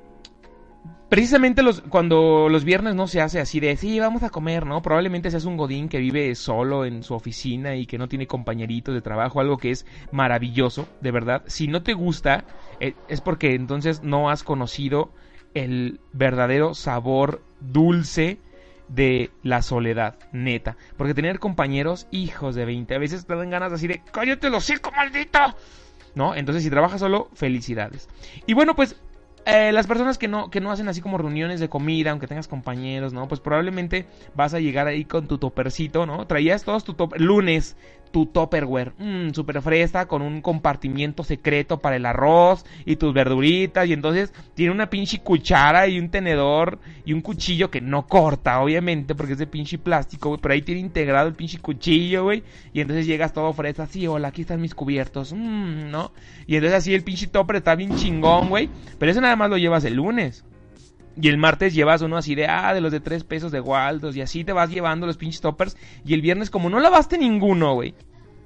precisamente 1.10 1.62
los, 1.62 1.82
cuando 1.82 2.48
los 2.48 2.64
viernes 2.64 2.94
no 2.94 3.08
se 3.08 3.20
hace 3.20 3.40
así 3.40 3.60
de, 3.60 3.76
sí, 3.76 3.98
vamos 3.98 4.22
a 4.22 4.30
comer, 4.30 4.64
¿no? 4.64 4.80
Probablemente 4.80 5.30
seas 5.30 5.44
un 5.44 5.56
godín 5.56 5.88
que 5.88 5.98
vive 5.98 6.34
solo 6.36 6.84
en 6.84 7.02
su 7.02 7.14
oficina 7.14 7.74
y 7.74 7.84
que 7.84 7.98
no 7.98 8.08
tiene 8.08 8.26
compañeritos 8.26 8.94
de 8.94 9.02
trabajo, 9.02 9.40
algo 9.40 9.58
que 9.58 9.72
es 9.72 9.84
maravilloso, 10.12 10.88
de 11.00 11.10
verdad. 11.10 11.42
Si 11.46 11.66
no 11.66 11.82
te 11.82 11.94
gusta, 11.94 12.44
eh, 12.78 12.94
es 13.08 13.20
porque 13.20 13.54
entonces 13.54 14.02
no 14.02 14.30
has 14.30 14.44
conocido 14.44 15.12
el 15.52 16.00
verdadero 16.12 16.74
sabor 16.74 17.42
dulce 17.60 18.38
de 18.88 19.30
la 19.42 19.62
soledad, 19.62 20.16
neta. 20.32 20.76
Porque 20.96 21.14
tener 21.14 21.40
compañeros, 21.40 22.06
hijos 22.12 22.54
de 22.54 22.64
20, 22.64 22.94
a 22.94 22.98
veces 22.98 23.26
te 23.26 23.34
dan 23.34 23.50
ganas 23.50 23.72
así 23.72 23.88
de, 23.88 24.00
cállate 24.12 24.48
los 24.48 24.70
hocico, 24.70 24.92
maldito. 24.92 25.40
¿No? 26.14 26.34
Entonces, 26.34 26.64
si 26.64 26.70
trabajas 26.70 27.00
solo, 27.00 27.28
felicidades. 27.34 28.08
Y 28.46 28.54
bueno, 28.54 28.74
pues 28.74 29.00
eh, 29.46 29.72
las 29.72 29.86
personas 29.86 30.18
que 30.18 30.28
no, 30.28 30.50
que 30.50 30.60
no 30.60 30.70
hacen 30.70 30.88
así 30.88 31.00
como 31.00 31.18
reuniones 31.18 31.60
de 31.60 31.68
comida, 31.68 32.10
aunque 32.10 32.26
tengas 32.26 32.48
compañeros, 32.48 33.12
¿no? 33.12 33.26
Pues 33.28 33.40
probablemente 33.40 34.06
vas 34.34 34.54
a 34.54 34.60
llegar 34.60 34.86
ahí 34.86 35.04
con 35.04 35.26
tu 35.28 35.38
topercito, 35.38 36.06
¿no? 36.06 36.26
Traías 36.26 36.64
todos 36.64 36.84
tu 36.84 36.94
top 36.94 37.14
lunes, 37.18 37.76
tu 38.10 38.26
topperware, 38.26 38.92
mmm, 38.98 39.30
super 39.30 39.62
fresa, 39.62 40.06
con 40.06 40.22
un 40.22 40.40
compartimiento 40.40 41.24
secreto 41.24 41.78
para 41.78 41.96
el 41.96 42.06
arroz 42.06 42.64
y 42.84 42.96
tus 42.96 43.14
verduritas, 43.14 43.86
y 43.88 43.92
entonces 43.92 44.32
tiene 44.54 44.72
una 44.72 44.90
pinche 44.90 45.20
cuchara 45.20 45.86
y 45.88 45.98
un 45.98 46.10
tenedor 46.10 46.78
y 47.04 47.12
un 47.12 47.20
cuchillo 47.20 47.70
que 47.70 47.80
no 47.80 48.06
corta, 48.06 48.60
obviamente, 48.60 49.14
porque 49.14 49.34
es 49.34 49.38
de 49.38 49.46
pinche 49.46 49.78
plástico, 49.78 50.38
pero 50.38 50.54
ahí 50.54 50.62
tiene 50.62 50.80
integrado 50.80 51.28
el 51.28 51.34
pinche 51.34 51.58
cuchillo, 51.58 52.24
güey, 52.24 52.42
y 52.72 52.80
entonces 52.80 53.06
llegas 53.06 53.32
todo 53.32 53.52
fresa, 53.52 53.84
así, 53.84 54.06
hola, 54.06 54.28
aquí 54.28 54.42
están 54.42 54.60
mis 54.60 54.74
cubiertos, 54.74 55.32
mmm, 55.32 55.90
¿no? 55.90 56.12
Y 56.46 56.56
entonces 56.56 56.78
así 56.78 56.94
el 56.94 57.04
pinche 57.04 57.26
topper 57.26 57.56
está 57.56 57.74
bien 57.74 57.96
chingón, 57.96 58.48
güey, 58.48 58.68
pero 58.98 59.12
eso 59.12 59.20
nada 59.20 59.36
más 59.36 59.50
lo 59.50 59.56
llevas 59.56 59.84
el 59.84 59.94
lunes. 59.94 60.44
Y 61.20 61.28
el 61.28 61.36
martes 61.36 61.74
llevas 61.74 62.02
uno 62.02 62.16
así 62.16 62.34
de, 62.34 62.46
ah, 62.46 62.72
de 62.72 62.80
los 62.80 62.92
de 62.92 63.00
tres 63.00 63.24
pesos 63.24 63.52
de 63.52 63.60
Waldos. 63.60 64.16
Y 64.16 64.22
así 64.22 64.44
te 64.44 64.52
vas 64.52 64.70
llevando 64.70 65.06
los 65.06 65.16
pinches 65.16 65.40
toppers. 65.40 65.76
Y 66.04 66.14
el 66.14 66.22
viernes, 66.22 66.50
como 66.50 66.70
no 66.70 66.80
lavaste 66.80 67.18
ninguno, 67.18 67.74
güey. 67.74 67.94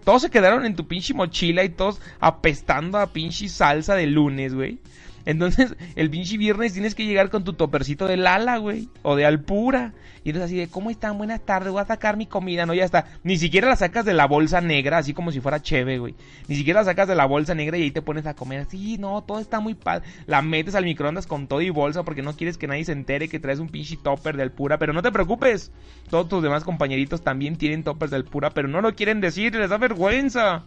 Todos 0.04 0.22
se 0.22 0.30
quedaron 0.30 0.66
en 0.66 0.76
tu 0.76 0.86
pinche 0.86 1.14
mochila 1.14 1.64
y 1.64 1.70
todos 1.70 2.00
apestando 2.20 2.98
a 2.98 3.12
pinche 3.12 3.48
salsa 3.48 3.94
de 3.94 4.06
lunes, 4.06 4.54
güey. 4.54 4.78
Entonces, 5.26 5.74
el 5.96 6.10
pinche 6.10 6.36
viernes 6.38 6.72
tienes 6.72 6.94
que 6.94 7.06
llegar 7.06 7.30
con 7.30 7.44
tu 7.44 7.54
topercito 7.54 8.06
de 8.06 8.16
Lala, 8.16 8.58
güey. 8.58 8.88
O 9.02 9.16
de 9.16 9.26
Alpura. 9.26 9.92
Y 10.24 10.30
entonces 10.30 10.46
así 10.46 10.56
de, 10.56 10.68
¿cómo 10.68 10.90
están? 10.90 11.18
Buenas 11.18 11.44
tardes, 11.44 11.70
voy 11.70 11.82
a 11.82 11.86
sacar 11.86 12.16
mi 12.16 12.24
comida. 12.24 12.64
No, 12.64 12.72
ya 12.72 12.84
está. 12.84 13.04
Ni 13.24 13.36
siquiera 13.36 13.68
la 13.68 13.76
sacas 13.76 14.06
de 14.06 14.14
la 14.14 14.26
bolsa 14.26 14.62
negra, 14.62 14.96
así 14.96 15.12
como 15.12 15.30
si 15.30 15.40
fuera 15.40 15.60
cheve, 15.60 15.98
güey. 15.98 16.14
Ni 16.48 16.56
siquiera 16.56 16.80
la 16.80 16.86
sacas 16.86 17.08
de 17.08 17.14
la 17.14 17.26
bolsa 17.26 17.54
negra 17.54 17.76
y 17.76 17.82
ahí 17.82 17.90
te 17.90 18.00
pones 18.00 18.24
a 18.24 18.32
comer. 18.34 18.60
Así, 18.60 18.96
no, 18.96 19.22
todo 19.22 19.38
está 19.38 19.60
muy 19.60 19.74
padre. 19.74 20.08
La 20.26 20.40
metes 20.40 20.74
al 20.74 20.84
microondas 20.84 21.26
con 21.26 21.46
todo 21.46 21.60
y 21.60 21.68
bolsa 21.68 22.04
porque 22.04 22.22
no 22.22 22.34
quieres 22.34 22.56
que 22.56 22.66
nadie 22.66 22.86
se 22.86 22.92
entere 22.92 23.28
que 23.28 23.38
traes 23.38 23.58
un 23.58 23.68
pinche 23.68 23.98
topper 24.02 24.38
de 24.38 24.44
Alpura. 24.44 24.78
Pero 24.78 24.94
no 24.94 25.02
te 25.02 25.12
preocupes. 25.12 25.72
Todos 26.08 26.26
tus 26.28 26.42
demás 26.42 26.64
compañeritos 26.64 27.22
también 27.22 27.56
tienen 27.56 27.82
toppers 27.82 28.10
de 28.10 28.16
Alpura, 28.16 28.48
pero 28.48 28.66
no 28.66 28.80
lo 28.80 28.94
quieren 28.94 29.20
decir, 29.20 29.54
les 29.54 29.68
da 29.68 29.76
vergüenza. 29.76 30.64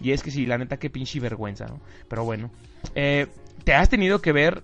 Y 0.00 0.10
es 0.10 0.22
que 0.22 0.32
sí, 0.32 0.46
la 0.46 0.58
neta, 0.58 0.78
qué 0.78 0.90
pinche 0.90 1.20
vergüenza, 1.20 1.66
¿no? 1.66 1.80
Pero 2.08 2.24
bueno. 2.24 2.50
Eh, 2.94 3.28
te 3.64 3.74
has 3.74 3.88
tenido 3.88 4.20
que 4.20 4.32
ver 4.32 4.62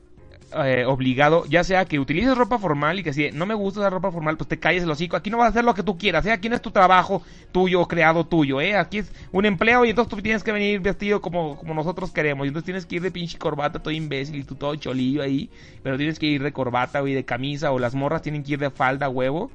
eh, 0.56 0.84
obligado, 0.86 1.44
ya 1.46 1.64
sea 1.64 1.84
que 1.84 1.98
utilices 1.98 2.36
ropa 2.36 2.58
formal 2.58 3.00
y 3.00 3.02
que 3.02 3.12
si 3.12 3.32
no 3.32 3.44
me 3.44 3.54
gusta 3.54 3.80
usar 3.80 3.92
ropa 3.92 4.12
formal, 4.12 4.36
pues 4.36 4.46
te 4.46 4.58
calles 4.58 4.84
el 4.84 4.90
hocico. 4.90 5.16
Aquí 5.16 5.28
no 5.28 5.38
vas 5.38 5.46
a 5.46 5.50
hacer 5.50 5.64
lo 5.64 5.74
que 5.74 5.82
tú 5.82 5.98
quieras, 5.98 6.24
¿eh? 6.26 6.32
Aquí 6.32 6.48
no 6.48 6.54
es 6.54 6.62
tu 6.62 6.70
trabajo 6.70 7.22
tuyo, 7.50 7.84
creado 7.86 8.24
tuyo, 8.24 8.60
¿eh? 8.60 8.76
Aquí 8.76 8.98
es 8.98 9.12
un 9.32 9.46
empleo 9.46 9.84
y 9.84 9.90
entonces 9.90 10.14
tú 10.14 10.22
tienes 10.22 10.44
que 10.44 10.52
venir 10.52 10.80
vestido 10.80 11.20
como, 11.20 11.56
como 11.56 11.74
nosotros 11.74 12.12
queremos. 12.12 12.44
Y 12.44 12.48
entonces 12.48 12.66
tienes 12.66 12.86
que 12.86 12.96
ir 12.96 13.02
de 13.02 13.10
pinche 13.10 13.36
corbata, 13.36 13.80
todo 13.80 13.90
imbécil 13.90 14.36
y 14.36 14.44
tú 14.44 14.54
todo 14.54 14.76
cholillo 14.76 15.22
ahí. 15.22 15.50
Pero 15.82 15.96
tienes 15.96 16.18
que 16.18 16.26
ir 16.26 16.42
de 16.42 16.52
corbata 16.52 17.02
o 17.02 17.04
de 17.04 17.24
camisa 17.24 17.72
o 17.72 17.78
las 17.80 17.94
morras 17.94 18.22
tienen 18.22 18.44
que 18.44 18.52
ir 18.52 18.58
de 18.60 18.70
falda, 18.70 19.08
huevo. 19.08 19.50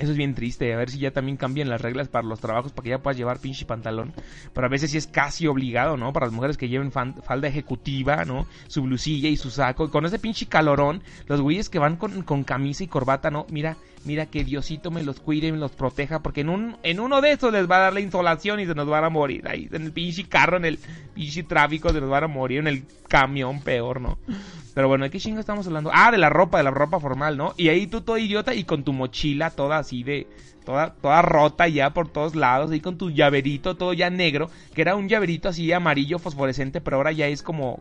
Eso 0.00 0.12
es 0.12 0.16
bien 0.16 0.34
triste, 0.34 0.72
a 0.72 0.78
ver 0.78 0.88
si 0.88 0.98
ya 0.98 1.10
también 1.10 1.36
cambian 1.36 1.68
las 1.68 1.82
reglas 1.82 2.08
para 2.08 2.26
los 2.26 2.40
trabajos 2.40 2.72
para 2.72 2.84
que 2.84 2.88
ya 2.88 3.02
puedas 3.02 3.18
llevar 3.18 3.38
pinche 3.38 3.66
pantalón. 3.66 4.14
Pero 4.54 4.66
a 4.66 4.70
veces 4.70 4.90
sí 4.90 4.96
es 4.96 5.06
casi 5.06 5.46
obligado, 5.46 5.98
¿no? 5.98 6.14
Para 6.14 6.24
las 6.24 6.34
mujeres 6.34 6.56
que 6.56 6.70
lleven 6.70 6.90
falda 6.90 7.48
ejecutiva, 7.48 8.24
¿no? 8.24 8.46
Su 8.66 8.80
blusilla 8.80 9.28
y 9.28 9.36
su 9.36 9.50
saco. 9.50 9.84
Y 9.84 9.90
con 9.90 10.06
ese 10.06 10.18
pinche 10.18 10.46
calorón, 10.46 11.02
los 11.26 11.42
güeyes 11.42 11.68
que 11.68 11.78
van 11.78 11.96
con, 11.96 12.22
con 12.22 12.44
camisa 12.44 12.82
y 12.82 12.86
corbata, 12.86 13.30
¿no? 13.30 13.44
Mira, 13.50 13.76
mira 14.06 14.24
que 14.24 14.42
Diosito 14.42 14.90
me 14.90 15.02
los 15.02 15.20
cuide 15.20 15.48
y 15.48 15.52
me 15.52 15.58
los 15.58 15.72
proteja, 15.72 16.20
porque 16.20 16.40
en, 16.40 16.48
un, 16.48 16.78
en 16.82 16.98
uno 16.98 17.20
de 17.20 17.32
esos 17.32 17.52
les 17.52 17.70
va 17.70 17.76
a 17.76 17.80
dar 17.80 17.92
la 17.92 18.00
insolación 18.00 18.58
y 18.58 18.64
se 18.64 18.74
nos 18.74 18.88
van 18.88 19.04
a 19.04 19.10
morir. 19.10 19.46
Ahí 19.46 19.68
en 19.70 19.82
el 19.82 19.92
pinche 19.92 20.24
carro, 20.24 20.56
en 20.56 20.64
el 20.64 20.78
pinche 21.12 21.42
tráfico 21.42 21.92
se 21.92 22.00
nos 22.00 22.08
van 22.08 22.24
a 22.24 22.28
morir, 22.28 22.60
en 22.60 22.68
el 22.68 22.84
camión 23.06 23.60
peor, 23.60 24.00
¿no? 24.00 24.18
Pero 24.74 24.88
bueno, 24.88 25.04
¿de 25.04 25.10
qué 25.10 25.18
chingo 25.18 25.40
estamos 25.40 25.66
hablando? 25.66 25.90
Ah, 25.92 26.10
de 26.10 26.18
la 26.18 26.30
ropa, 26.30 26.58
de 26.58 26.64
la 26.64 26.70
ropa 26.70 27.00
formal, 27.00 27.36
¿no? 27.36 27.54
Y 27.56 27.68
ahí 27.68 27.86
tú 27.86 28.02
todo 28.02 28.18
idiota 28.18 28.54
y 28.54 28.64
con 28.64 28.84
tu 28.84 28.92
mochila 28.92 29.50
toda 29.50 29.78
así 29.78 30.02
de... 30.02 30.26
Toda, 30.64 30.92
toda 30.92 31.22
rota 31.22 31.66
ya 31.68 31.90
por 31.94 32.08
todos 32.08 32.36
lados, 32.36 32.70
ahí 32.70 32.80
con 32.80 32.98
tu 32.98 33.10
llaverito 33.10 33.76
todo 33.76 33.94
ya 33.94 34.10
negro, 34.10 34.50
que 34.74 34.82
era 34.82 34.94
un 34.94 35.08
llaverito 35.08 35.48
así 35.48 35.72
amarillo 35.72 36.18
fosforescente, 36.18 36.82
pero 36.82 36.98
ahora 36.98 37.12
ya 37.12 37.26
es 37.28 37.42
como 37.42 37.80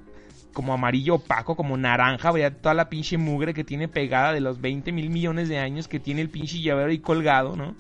como 0.54 0.74
amarillo 0.74 1.16
opaco, 1.16 1.56
como 1.56 1.78
naranja, 1.78 2.32
vaya 2.32 2.52
toda 2.52 2.74
la 2.74 2.90
pinche 2.90 3.18
mugre 3.18 3.54
que 3.54 3.64
tiene 3.64 3.88
pegada 3.88 4.34
de 4.34 4.42
los 4.42 4.60
20 4.62 4.92
mil 4.92 5.10
millones 5.10 5.50
de 5.50 5.60
años 5.60 5.88
que 5.88 6.00
tiene 6.00 6.22
el 6.22 6.30
pinche 6.30 6.60
llavero 6.60 6.90
ahí 6.90 7.00
colgado, 7.00 7.56
¿no? 7.56 7.76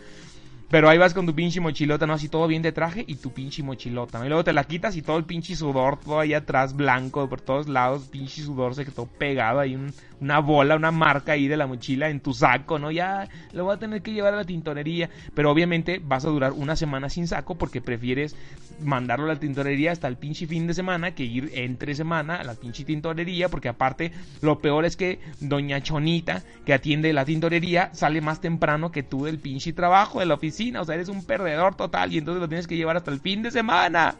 Pero 0.69 0.87
ahí 0.87 0.99
vas 0.99 1.15
con 1.15 1.25
tu 1.25 1.33
pinche 1.33 1.59
mochilota, 1.59 2.05
¿no? 2.05 2.13
Así 2.13 2.29
todo 2.29 2.45
bien 2.45 2.61
de 2.61 2.71
traje 2.71 3.03
y 3.07 3.15
tu 3.15 3.31
pinche 3.31 3.63
mochilota, 3.63 4.19
¿no? 4.19 4.25
Y 4.25 4.27
luego 4.27 4.43
te 4.43 4.53
la 4.53 4.63
quitas 4.63 4.95
y 4.95 5.01
todo 5.01 5.17
el 5.17 5.25
pinche 5.25 5.55
sudor, 5.55 5.97
todo 5.97 6.19
ahí 6.19 6.33
atrás 6.35 6.75
blanco, 6.75 7.27
por 7.27 7.41
todos 7.41 7.67
lados, 7.67 8.03
pinche 8.03 8.43
sudor 8.43 8.75
se 8.75 8.85
quedó 8.85 9.07
pegado 9.07 9.59
ahí, 9.59 9.75
una 10.21 10.39
bola, 10.39 10.75
una 10.75 10.91
marca 10.91 11.33
ahí 11.33 11.47
de 11.47 11.57
la 11.57 11.67
mochila 11.67 12.09
en 12.09 12.19
tu 12.19 12.33
saco, 12.33 12.79
¿no? 12.79 12.91
Ya 12.91 13.27
lo 13.53 13.65
voy 13.65 13.75
a 13.75 13.79
tener 13.79 14.01
que 14.01 14.13
llevar 14.13 14.33
a 14.33 14.37
la 14.37 14.45
tintorería. 14.45 15.09
Pero 15.33 15.51
obviamente 15.51 16.01
vas 16.03 16.25
a 16.25 16.29
durar 16.29 16.51
una 16.51 16.75
semana 16.75 17.09
sin 17.09 17.27
saco 17.27 17.55
porque 17.55 17.81
prefieres 17.81 18.35
mandarlo 18.81 19.25
a 19.25 19.33
la 19.33 19.39
tintorería 19.39 19.91
hasta 19.91 20.07
el 20.07 20.17
pinche 20.17 20.47
fin 20.47 20.67
de 20.67 20.73
semana 20.73 21.15
que 21.15 21.23
ir 21.23 21.51
entre 21.53 21.95
semana 21.95 22.35
a 22.35 22.43
la 22.43 22.55
pinche 22.55 22.83
tintorería. 22.83 23.49
Porque 23.49 23.69
aparte, 23.69 24.11
lo 24.41 24.59
peor 24.59 24.85
es 24.85 24.95
que 24.95 25.19
Doña 25.39 25.81
Chonita, 25.81 26.43
que 26.65 26.73
atiende 26.73 27.13
la 27.13 27.25
tintorería, 27.25 27.89
sale 27.93 28.21
más 28.21 28.41
temprano 28.41 28.91
que 28.91 29.03
tú 29.03 29.25
del 29.25 29.39
pinche 29.39 29.73
trabajo, 29.73 30.19
de 30.19 30.25
la 30.25 30.35
oficina 30.35 30.59
o 30.81 30.85
sea, 30.85 30.95
eres 30.95 31.09
un 31.09 31.23
perdedor 31.23 31.75
total 31.75 32.13
y 32.13 32.17
entonces 32.17 32.41
lo 32.41 32.47
tienes 32.47 32.67
que 32.67 32.75
llevar 32.75 32.97
hasta 32.97 33.11
el 33.11 33.19
fin 33.19 33.41
de 33.41 33.51
semana. 33.51 34.15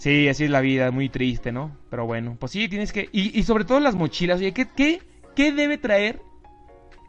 Sí, 0.00 0.28
así 0.28 0.44
es 0.44 0.50
la 0.50 0.62
vida, 0.62 0.90
muy 0.90 1.10
triste, 1.10 1.52
¿no? 1.52 1.76
Pero 1.90 2.06
bueno, 2.06 2.34
pues 2.40 2.52
sí, 2.52 2.70
tienes 2.70 2.90
que... 2.90 3.10
Y, 3.12 3.42
sobre 3.42 3.66
todo 3.66 3.80
las 3.80 3.94
mochilas, 3.94 4.38
oye, 4.38 4.52
¿qué, 4.52 4.66
qué, 4.74 5.02
qué 5.36 5.52
debe 5.52 5.76
traer 5.76 6.22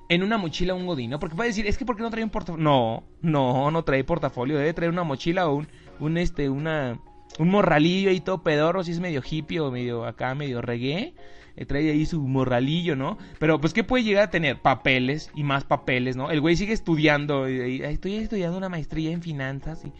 en 0.09 0.23
una 0.23 0.37
mochila 0.37 0.73
un 0.73 0.85
godín, 0.85 1.15
Porque 1.17 1.37
puede 1.37 1.47
decir, 1.51 1.65
es 1.67 1.77
que 1.77 1.85
¿por 1.85 1.95
qué 1.95 2.03
no 2.03 2.09
trae 2.09 2.25
un 2.25 2.29
portafolio? 2.29 2.61
No, 2.61 3.03
no, 3.21 3.71
no 3.71 3.83
trae 3.85 4.03
portafolio, 4.03 4.57
debe 4.57 4.73
traer 4.73 4.91
una 4.91 5.05
mochila 5.05 5.47
o 5.47 5.55
un, 5.55 5.69
un 6.01 6.17
este, 6.17 6.49
una, 6.49 6.99
un 7.39 7.49
morralillo 7.49 8.11
y 8.11 8.19
todo 8.19 8.43
pedorro, 8.43 8.83
si 8.83 8.91
es 8.91 8.99
medio 8.99 9.21
hippie 9.27 9.59
o 9.59 9.71
medio 9.71 10.05
acá, 10.05 10.35
medio 10.35 10.61
reggae. 10.61 11.13
Eh, 11.57 11.65
trae 11.65 11.91
ahí 11.91 12.05
su 12.05 12.21
morralillo, 12.21 12.95
¿no? 12.95 13.17
Pero 13.37 13.59
pues 13.59 13.73
¿qué 13.73 13.83
puede 13.83 14.03
llegar 14.03 14.23
a 14.23 14.29
tener? 14.29 14.61
Papeles 14.61 15.31
y 15.35 15.43
más 15.43 15.65
papeles, 15.65 16.15
¿no? 16.15 16.31
El 16.31 16.39
güey 16.39 16.55
sigue 16.55 16.73
estudiando, 16.73 17.45
estoy 17.45 18.15
estudiando 18.15 18.57
una 18.57 18.69
maestría 18.69 19.11
en 19.11 19.21
finanzas 19.21 19.83
y, 19.83 19.91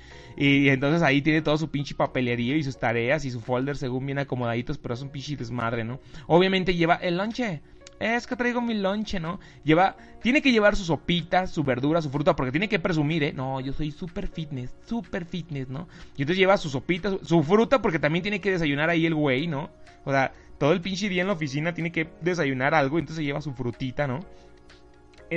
y, 0.45 0.69
entonces 0.69 1.01
ahí 1.01 1.21
tiene 1.21 1.41
todo 1.41 1.57
su 1.57 1.69
pinche 1.69 1.93
papelería 1.93 2.55
y 2.55 2.63
sus 2.63 2.79
tareas 2.79 3.25
y 3.25 3.31
su 3.31 3.41
folder 3.41 3.75
según 3.75 4.05
bien 4.05 4.19
acomodaditos, 4.19 4.77
pero 4.77 4.93
es 4.93 5.01
un 5.01 5.09
pinche 5.09 5.35
desmadre, 5.35 5.83
¿no? 5.83 5.99
Obviamente 6.27 6.73
lleva 6.73 6.95
el 6.95 7.17
lonche. 7.17 7.61
Es 8.01 8.25
que 8.25 8.35
traigo 8.35 8.61
mi 8.61 8.73
lonche, 8.73 9.19
¿no? 9.19 9.39
Lleva, 9.63 9.95
tiene 10.23 10.41
que 10.41 10.51
llevar 10.51 10.75
su 10.75 10.83
sopita, 10.83 11.45
su 11.45 11.63
verdura, 11.63 12.01
su 12.01 12.09
fruta, 12.09 12.35
porque 12.35 12.51
tiene 12.51 12.67
que 12.67 12.79
presumir, 12.79 13.23
¿eh? 13.23 13.33
No, 13.33 13.59
yo 13.59 13.73
soy 13.73 13.91
super 13.91 14.27
fitness, 14.27 14.73
super 14.87 15.23
fitness, 15.23 15.69
¿no? 15.69 15.87
Y 16.17 16.23
entonces 16.23 16.37
lleva 16.37 16.57
su 16.57 16.69
sopita, 16.69 17.11
su 17.21 17.43
fruta, 17.43 17.81
porque 17.81 17.99
también 17.99 18.23
tiene 18.23 18.41
que 18.41 18.51
desayunar 18.51 18.89
ahí 18.89 19.05
el 19.05 19.13
güey, 19.13 19.45
¿no? 19.45 19.69
O 20.03 20.11
sea, 20.11 20.33
todo 20.57 20.73
el 20.73 20.81
pinche 20.81 21.09
día 21.09 21.21
en 21.21 21.27
la 21.27 21.33
oficina 21.33 21.75
tiene 21.75 21.91
que 21.91 22.09
desayunar 22.21 22.73
algo, 22.73 22.97
entonces 22.97 23.23
lleva 23.23 23.39
su 23.39 23.53
frutita, 23.53 24.07
¿no? 24.07 24.21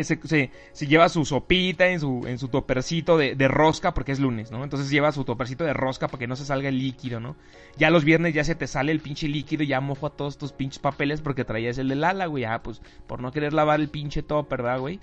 Se, 0.02 0.18
se, 0.72 0.86
lleva 0.86 1.08
su 1.08 1.24
sopita 1.24 1.86
en 1.86 2.00
su, 2.00 2.24
en 2.26 2.38
su 2.38 2.48
topercito 2.48 3.16
de, 3.16 3.36
de, 3.36 3.46
rosca 3.46 3.94
porque 3.94 4.10
es 4.10 4.18
lunes, 4.18 4.50
¿no? 4.50 4.64
Entonces 4.64 4.90
lleva 4.90 5.12
su 5.12 5.24
topercito 5.24 5.62
de 5.62 5.72
rosca 5.72 6.08
para 6.08 6.18
que 6.18 6.26
no 6.26 6.34
se 6.34 6.44
salga 6.44 6.68
el 6.68 6.78
líquido, 6.78 7.20
¿no? 7.20 7.36
Ya 7.76 7.90
los 7.90 8.04
viernes 8.04 8.34
ya 8.34 8.42
se 8.42 8.56
te 8.56 8.66
sale 8.66 8.90
el 8.90 9.00
pinche 9.00 9.28
líquido, 9.28 9.62
ya 9.62 9.80
mojo 9.80 10.06
a 10.06 10.10
todos 10.10 10.36
tus 10.36 10.52
pinches 10.52 10.80
papeles 10.80 11.20
porque 11.20 11.44
traías 11.44 11.78
el 11.78 11.88
del 11.88 12.02
ala, 12.02 12.26
güey. 12.26 12.42
Ya, 12.42 12.62
pues, 12.62 12.82
por 13.06 13.20
no 13.20 13.30
querer 13.30 13.52
lavar 13.52 13.80
el 13.80 13.88
pinche 13.88 14.22
topper, 14.22 14.62
¿verdad, 14.62 14.80
güey? 14.80 14.98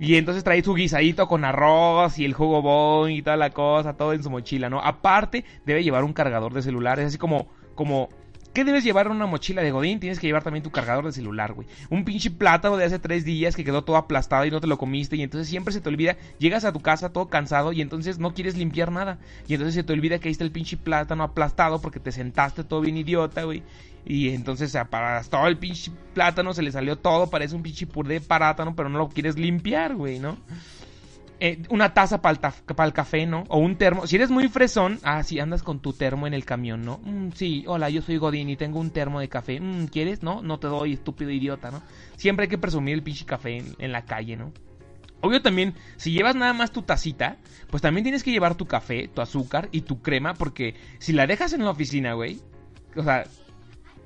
Y 0.00 0.16
entonces 0.16 0.42
trae 0.42 0.62
su 0.62 0.74
guisadito 0.74 1.28
con 1.28 1.44
arroz 1.44 2.18
y 2.18 2.24
el 2.24 2.34
jugo 2.34 2.62
bon 2.62 3.10
y 3.10 3.22
toda 3.22 3.36
la 3.36 3.50
cosa, 3.50 3.96
todo 3.96 4.12
en 4.12 4.22
su 4.22 4.30
mochila, 4.30 4.68
¿no? 4.68 4.80
Aparte, 4.80 5.44
debe 5.64 5.84
llevar 5.84 6.04
un 6.04 6.12
cargador 6.12 6.52
de 6.52 6.62
celular, 6.62 6.98
es 6.98 7.06
así 7.06 7.18
como, 7.18 7.46
como 7.74 8.08
¿Qué 8.54 8.62
debes 8.62 8.84
llevar 8.84 9.06
en 9.06 9.12
una 9.12 9.26
mochila 9.26 9.62
de 9.62 9.72
Godín? 9.72 9.98
Tienes 9.98 10.20
que 10.20 10.28
llevar 10.28 10.44
también 10.44 10.62
tu 10.62 10.70
cargador 10.70 11.04
de 11.04 11.10
celular, 11.10 11.54
güey. 11.54 11.66
Un 11.90 12.04
pinche 12.04 12.30
plátano 12.30 12.76
de 12.76 12.84
hace 12.84 13.00
tres 13.00 13.24
días 13.24 13.56
que 13.56 13.64
quedó 13.64 13.82
todo 13.82 13.96
aplastado 13.96 14.44
y 14.44 14.52
no 14.52 14.60
te 14.60 14.68
lo 14.68 14.78
comiste. 14.78 15.16
Y 15.16 15.22
entonces 15.22 15.48
siempre 15.48 15.74
se 15.74 15.80
te 15.80 15.88
olvida. 15.88 16.16
Llegas 16.38 16.64
a 16.64 16.72
tu 16.72 16.78
casa 16.78 17.12
todo 17.12 17.26
cansado 17.26 17.72
y 17.72 17.80
entonces 17.80 18.20
no 18.20 18.32
quieres 18.32 18.56
limpiar 18.56 18.92
nada. 18.92 19.18
Y 19.48 19.54
entonces 19.54 19.74
se 19.74 19.82
te 19.82 19.92
olvida 19.92 20.20
que 20.20 20.28
ahí 20.28 20.32
está 20.32 20.44
el 20.44 20.52
pinche 20.52 20.76
plátano 20.76 21.24
aplastado 21.24 21.80
porque 21.80 21.98
te 21.98 22.12
sentaste 22.12 22.62
todo 22.62 22.80
bien 22.80 22.96
idiota, 22.96 23.42
güey. 23.42 23.64
Y 24.06 24.28
entonces 24.28 24.70
se 24.70 24.80
todo 25.28 25.48
el 25.48 25.58
pinche 25.58 25.90
plátano, 26.12 26.54
se 26.54 26.62
le 26.62 26.70
salió 26.70 26.96
todo, 26.96 27.30
parece 27.30 27.56
un 27.56 27.64
pinche 27.64 27.88
puré 27.88 28.14
de 28.14 28.20
parátano, 28.20 28.76
pero 28.76 28.88
no 28.88 28.98
lo 28.98 29.08
quieres 29.08 29.36
limpiar, 29.36 29.96
güey, 29.96 30.20
¿no? 30.20 30.36
Eh, 31.40 31.62
una 31.68 31.92
taza 31.92 32.22
para 32.22 32.38
el, 32.84 32.92
café, 32.92 33.26
¿no? 33.26 33.44
O 33.48 33.58
un 33.58 33.76
termo. 33.76 34.06
Si 34.06 34.16
eres 34.16 34.30
muy 34.30 34.48
fresón, 34.48 35.00
ah, 35.02 35.22
sí, 35.22 35.40
andas 35.40 35.62
con 35.62 35.80
tu 35.80 35.92
termo 35.92 36.26
en 36.26 36.34
el 36.34 36.44
camión, 36.44 36.82
¿no? 36.82 37.00
Mm, 37.02 37.30
sí, 37.34 37.64
hola, 37.66 37.90
yo 37.90 38.02
soy 38.02 38.18
Godín 38.18 38.48
y 38.50 38.56
tengo 38.56 38.78
un 38.78 38.90
termo 38.90 39.20
de 39.20 39.28
café. 39.28 39.60
Mm, 39.60 39.86
¿Quieres? 39.86 40.22
No, 40.22 40.42
no 40.42 40.58
te 40.58 40.68
doy, 40.68 40.92
estúpido 40.92 41.30
idiota, 41.30 41.70
¿no? 41.70 41.82
Siempre 42.16 42.44
hay 42.44 42.48
que 42.48 42.58
presumir 42.58 42.94
el 42.94 43.02
pinche 43.02 43.24
café 43.24 43.62
en, 43.78 43.92
la 43.92 44.04
calle, 44.04 44.36
¿no? 44.36 44.52
Obvio 45.20 45.42
también, 45.42 45.74
si 45.96 46.12
llevas 46.12 46.36
nada 46.36 46.52
más 46.52 46.70
tu 46.70 46.82
tacita, 46.82 47.38
pues 47.70 47.82
también 47.82 48.04
tienes 48.04 48.22
que 48.22 48.30
llevar 48.30 48.54
tu 48.54 48.66
café, 48.66 49.08
tu 49.08 49.20
azúcar 49.20 49.68
y 49.72 49.80
tu 49.80 50.02
crema, 50.02 50.34
porque 50.34 50.74
si 50.98 51.12
la 51.12 51.26
dejas 51.26 51.52
en 51.52 51.64
la 51.64 51.70
oficina, 51.70 52.12
güey, 52.12 52.40
o 52.94 53.02
sea, 53.02 53.24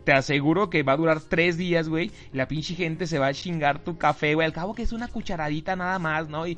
te 0.04 0.12
aseguro 0.12 0.70
que 0.70 0.82
va 0.82 0.92
a 0.92 0.96
durar 0.96 1.20
tres 1.20 1.56
días, 1.56 1.88
güey. 1.88 2.10
La 2.32 2.48
pinche 2.48 2.74
gente 2.74 3.06
se 3.06 3.18
va 3.18 3.26
a 3.26 3.34
chingar 3.34 3.78
tu 3.84 3.98
café, 3.98 4.34
güey. 4.34 4.46
Al 4.46 4.52
cabo 4.52 4.74
que 4.74 4.82
es 4.82 4.92
una 4.92 5.08
cucharadita 5.08 5.76
nada 5.76 5.98
más, 5.98 6.28
¿no? 6.28 6.46
Y 6.46 6.56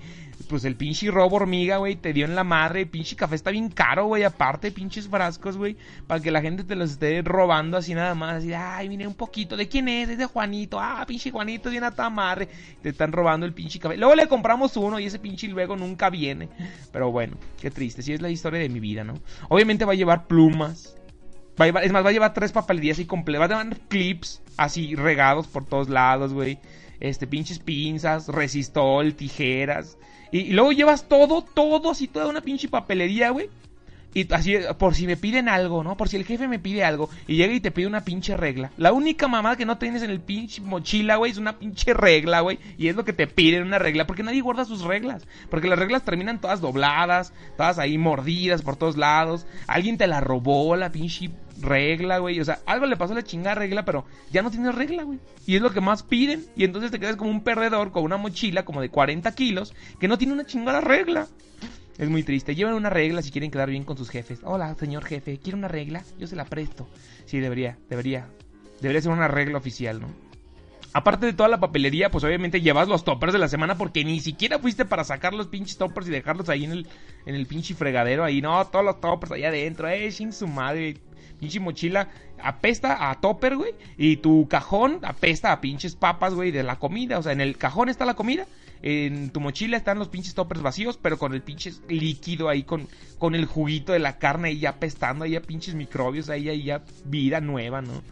pues 0.48 0.64
el 0.64 0.76
pinche 0.76 1.10
robo 1.10 1.36
hormiga, 1.36 1.76
güey, 1.76 1.96
te 1.96 2.12
dio 2.12 2.24
en 2.24 2.34
la 2.34 2.44
madre. 2.44 2.82
El 2.82 2.88
pinche 2.88 3.16
café 3.16 3.34
está 3.34 3.50
bien 3.50 3.68
caro, 3.68 4.06
güey. 4.06 4.24
Aparte, 4.24 4.70
pinches 4.70 5.08
frascos, 5.08 5.56
güey. 5.56 5.76
Para 6.06 6.20
que 6.20 6.30
la 6.30 6.40
gente 6.40 6.64
te 6.64 6.76
los 6.76 6.92
esté 6.92 7.22
robando 7.22 7.76
así 7.76 7.94
nada 7.94 8.14
más. 8.14 8.36
Así, 8.36 8.52
ay, 8.52 8.88
mire 8.88 9.06
un 9.06 9.14
poquito. 9.14 9.56
¿De 9.56 9.68
quién 9.68 9.88
es? 9.88 10.08
Es 10.08 10.18
de 10.18 10.26
Juanito. 10.26 10.78
Ah, 10.80 11.04
pinche 11.06 11.30
Juanito, 11.30 11.70
viene 11.70 11.86
a 11.86 11.90
tu 11.90 12.10
madre. 12.10 12.48
Te 12.82 12.90
están 12.90 13.12
robando 13.12 13.46
el 13.46 13.52
pinche 13.52 13.78
café. 13.78 13.96
Luego 13.96 14.14
le 14.14 14.28
compramos 14.28 14.76
uno 14.76 14.98
y 14.98 15.06
ese 15.06 15.18
pinche 15.18 15.48
luego 15.48 15.76
nunca 15.76 16.10
viene. 16.10 16.48
Pero 16.92 17.10
bueno, 17.10 17.36
qué 17.60 17.70
triste. 17.70 18.02
Sí 18.02 18.12
es 18.12 18.20
la 18.20 18.30
historia 18.30 18.60
de 18.60 18.68
mi 18.68 18.80
vida, 18.80 19.04
¿no? 19.04 19.14
Obviamente 19.48 19.84
va 19.84 19.92
a 19.92 19.96
llevar 19.96 20.26
plumas 20.26 20.96
es 21.58 21.92
más, 21.92 22.04
va 22.04 22.08
a 22.08 22.12
llevar 22.12 22.34
tres 22.34 22.52
papelerías 22.52 22.98
y 22.98 23.06
completas. 23.06 23.40
Va 23.40 23.44
a 23.60 23.64
llevar 23.64 23.78
clips 23.88 24.42
así 24.56 24.94
regados 24.94 25.46
por 25.46 25.64
todos 25.64 25.88
lados, 25.88 26.32
güey. 26.32 26.58
Este, 27.00 27.26
pinches 27.26 27.58
pinzas, 27.58 28.28
resistol, 28.28 29.14
tijeras. 29.14 29.98
Y, 30.32 30.52
luego 30.52 30.72
llevas 30.72 31.08
todo, 31.08 31.42
todo, 31.42 31.90
así, 31.90 32.08
toda 32.08 32.28
una 32.28 32.40
pinche 32.40 32.68
papelería, 32.68 33.30
güey. 33.30 33.48
Y 34.12 34.32
así, 34.32 34.56
por 34.78 34.94
si 34.94 35.06
me 35.06 35.16
piden 35.16 35.48
algo, 35.48 35.84
¿no? 35.84 35.96
Por 35.96 36.08
si 36.08 36.16
el 36.16 36.24
jefe 36.24 36.48
me 36.48 36.58
pide 36.58 36.84
algo 36.84 37.08
y 37.26 37.36
llega 37.36 37.54
y 37.54 37.60
te 37.60 37.70
pide 37.70 37.86
una 37.86 38.04
pinche 38.04 38.36
regla. 38.36 38.72
La 38.76 38.92
única 38.92 39.28
mamada 39.28 39.56
que 39.56 39.64
no 39.64 39.78
tienes 39.78 40.02
en 40.02 40.10
el 40.10 40.20
pinche 40.20 40.60
mochila, 40.60 41.16
güey, 41.16 41.30
es 41.30 41.38
una 41.38 41.58
pinche 41.58 41.94
regla, 41.94 42.40
güey. 42.40 42.58
Y 42.76 42.88
es 42.88 42.96
lo 42.96 43.04
que 43.04 43.12
te 43.12 43.26
piden, 43.26 43.62
una 43.62 43.78
regla. 43.78 44.06
Porque 44.06 44.22
nadie 44.22 44.40
guarda 44.40 44.64
sus 44.64 44.82
reglas. 44.82 45.26
Porque 45.48 45.68
las 45.68 45.78
reglas 45.78 46.04
terminan 46.04 46.40
todas 46.40 46.60
dobladas, 46.60 47.32
todas 47.56 47.78
ahí 47.78 47.98
mordidas 47.98 48.62
por 48.62 48.76
todos 48.76 48.96
lados. 48.96 49.46
Alguien 49.68 49.96
te 49.96 50.08
la 50.08 50.20
robó, 50.20 50.74
la 50.74 50.90
pinche 50.90 51.30
regla, 51.60 52.18
güey. 52.18 52.40
O 52.40 52.44
sea, 52.44 52.60
algo 52.66 52.86
le 52.86 52.96
pasó 52.96 53.12
a 53.12 53.16
la 53.16 53.22
chingada 53.22 53.54
regla, 53.54 53.84
pero 53.84 54.04
ya 54.32 54.42
no 54.42 54.50
tienes 54.50 54.74
regla, 54.74 55.04
güey. 55.04 55.20
Y 55.46 55.56
es 55.56 55.62
lo 55.62 55.72
que 55.72 55.80
más 55.80 56.02
piden. 56.02 56.46
Y 56.56 56.64
entonces 56.64 56.90
te 56.90 56.98
quedas 56.98 57.16
como 57.16 57.30
un 57.30 57.42
perdedor 57.42 57.92
con 57.92 58.02
una 58.02 58.16
mochila 58.16 58.64
como 58.64 58.80
de 58.80 58.90
40 58.90 59.32
kilos 59.34 59.72
que 59.98 60.08
no 60.08 60.18
tiene 60.18 60.32
una 60.32 60.46
chingada 60.46 60.80
regla. 60.80 61.28
Es 62.00 62.08
muy 62.08 62.22
triste. 62.22 62.54
Llevan 62.54 62.72
una 62.72 62.88
regla 62.88 63.20
si 63.20 63.30
quieren 63.30 63.50
quedar 63.50 63.68
bien 63.68 63.84
con 63.84 63.98
sus 63.98 64.08
jefes. 64.08 64.40
Hola, 64.42 64.74
señor 64.76 65.04
jefe, 65.04 65.38
¿quiere 65.38 65.58
una 65.58 65.68
regla? 65.68 66.02
Yo 66.18 66.26
se 66.26 66.34
la 66.34 66.46
presto. 66.46 66.88
Sí, 67.26 67.40
debería, 67.40 67.76
debería. 67.90 68.26
Debería 68.80 69.02
ser 69.02 69.12
una 69.12 69.28
regla 69.28 69.58
oficial, 69.58 70.00
¿no? 70.00 70.08
Aparte 70.94 71.26
de 71.26 71.34
toda 71.34 71.50
la 71.50 71.60
papelería, 71.60 72.10
pues 72.10 72.24
obviamente 72.24 72.62
llevas 72.62 72.88
los 72.88 73.04
toppers 73.04 73.34
de 73.34 73.38
la 73.38 73.48
semana 73.48 73.76
porque 73.76 74.02
ni 74.02 74.18
siquiera 74.20 74.58
fuiste 74.58 74.86
para 74.86 75.04
sacar 75.04 75.34
los 75.34 75.48
pinches 75.48 75.76
toppers 75.76 76.08
y 76.08 76.10
dejarlos 76.10 76.48
ahí 76.48 76.64
en 76.64 76.72
el, 76.72 76.86
en 77.26 77.34
el 77.34 77.44
pinche 77.46 77.74
fregadero. 77.74 78.24
Ahí, 78.24 78.40
no, 78.40 78.66
todos 78.68 78.82
los 78.82 78.98
toppers 78.98 79.32
allá 79.32 79.48
adentro. 79.48 79.86
Eh, 79.86 80.10
sin 80.10 80.32
su 80.32 80.48
madre. 80.48 80.96
Pinche 81.38 81.60
mochila 81.60 82.08
apesta 82.42 83.10
a 83.10 83.20
topper, 83.20 83.56
güey. 83.56 83.74
Y 83.98 84.16
tu 84.16 84.48
cajón 84.48 85.00
apesta 85.02 85.52
a 85.52 85.60
pinches 85.60 85.96
papas, 85.96 86.32
güey, 86.32 86.50
de 86.50 86.62
la 86.62 86.76
comida. 86.76 87.18
O 87.18 87.22
sea, 87.22 87.32
en 87.32 87.42
el 87.42 87.58
cajón 87.58 87.90
está 87.90 88.06
la 88.06 88.14
comida 88.14 88.46
en 88.82 89.30
tu 89.30 89.40
mochila 89.40 89.76
están 89.76 89.98
los 89.98 90.08
pinches 90.08 90.34
toppers 90.34 90.62
vacíos, 90.62 90.98
pero 91.00 91.18
con 91.18 91.34
el 91.34 91.42
pinche 91.42 91.72
líquido 91.88 92.48
ahí, 92.48 92.62
con, 92.62 92.88
con 93.18 93.34
el 93.34 93.46
juguito 93.46 93.92
de 93.92 93.98
la 93.98 94.18
carne 94.18 94.48
ahí 94.48 94.58
ya 94.58 94.78
pestando, 94.78 95.24
ahí 95.24 95.32
ya 95.32 95.42
pinches 95.42 95.74
microbios, 95.74 96.30
ahí, 96.30 96.48
ahí 96.48 96.64
ya 96.64 96.82
vida 97.04 97.40
nueva, 97.40 97.82
¿no? 97.82 98.02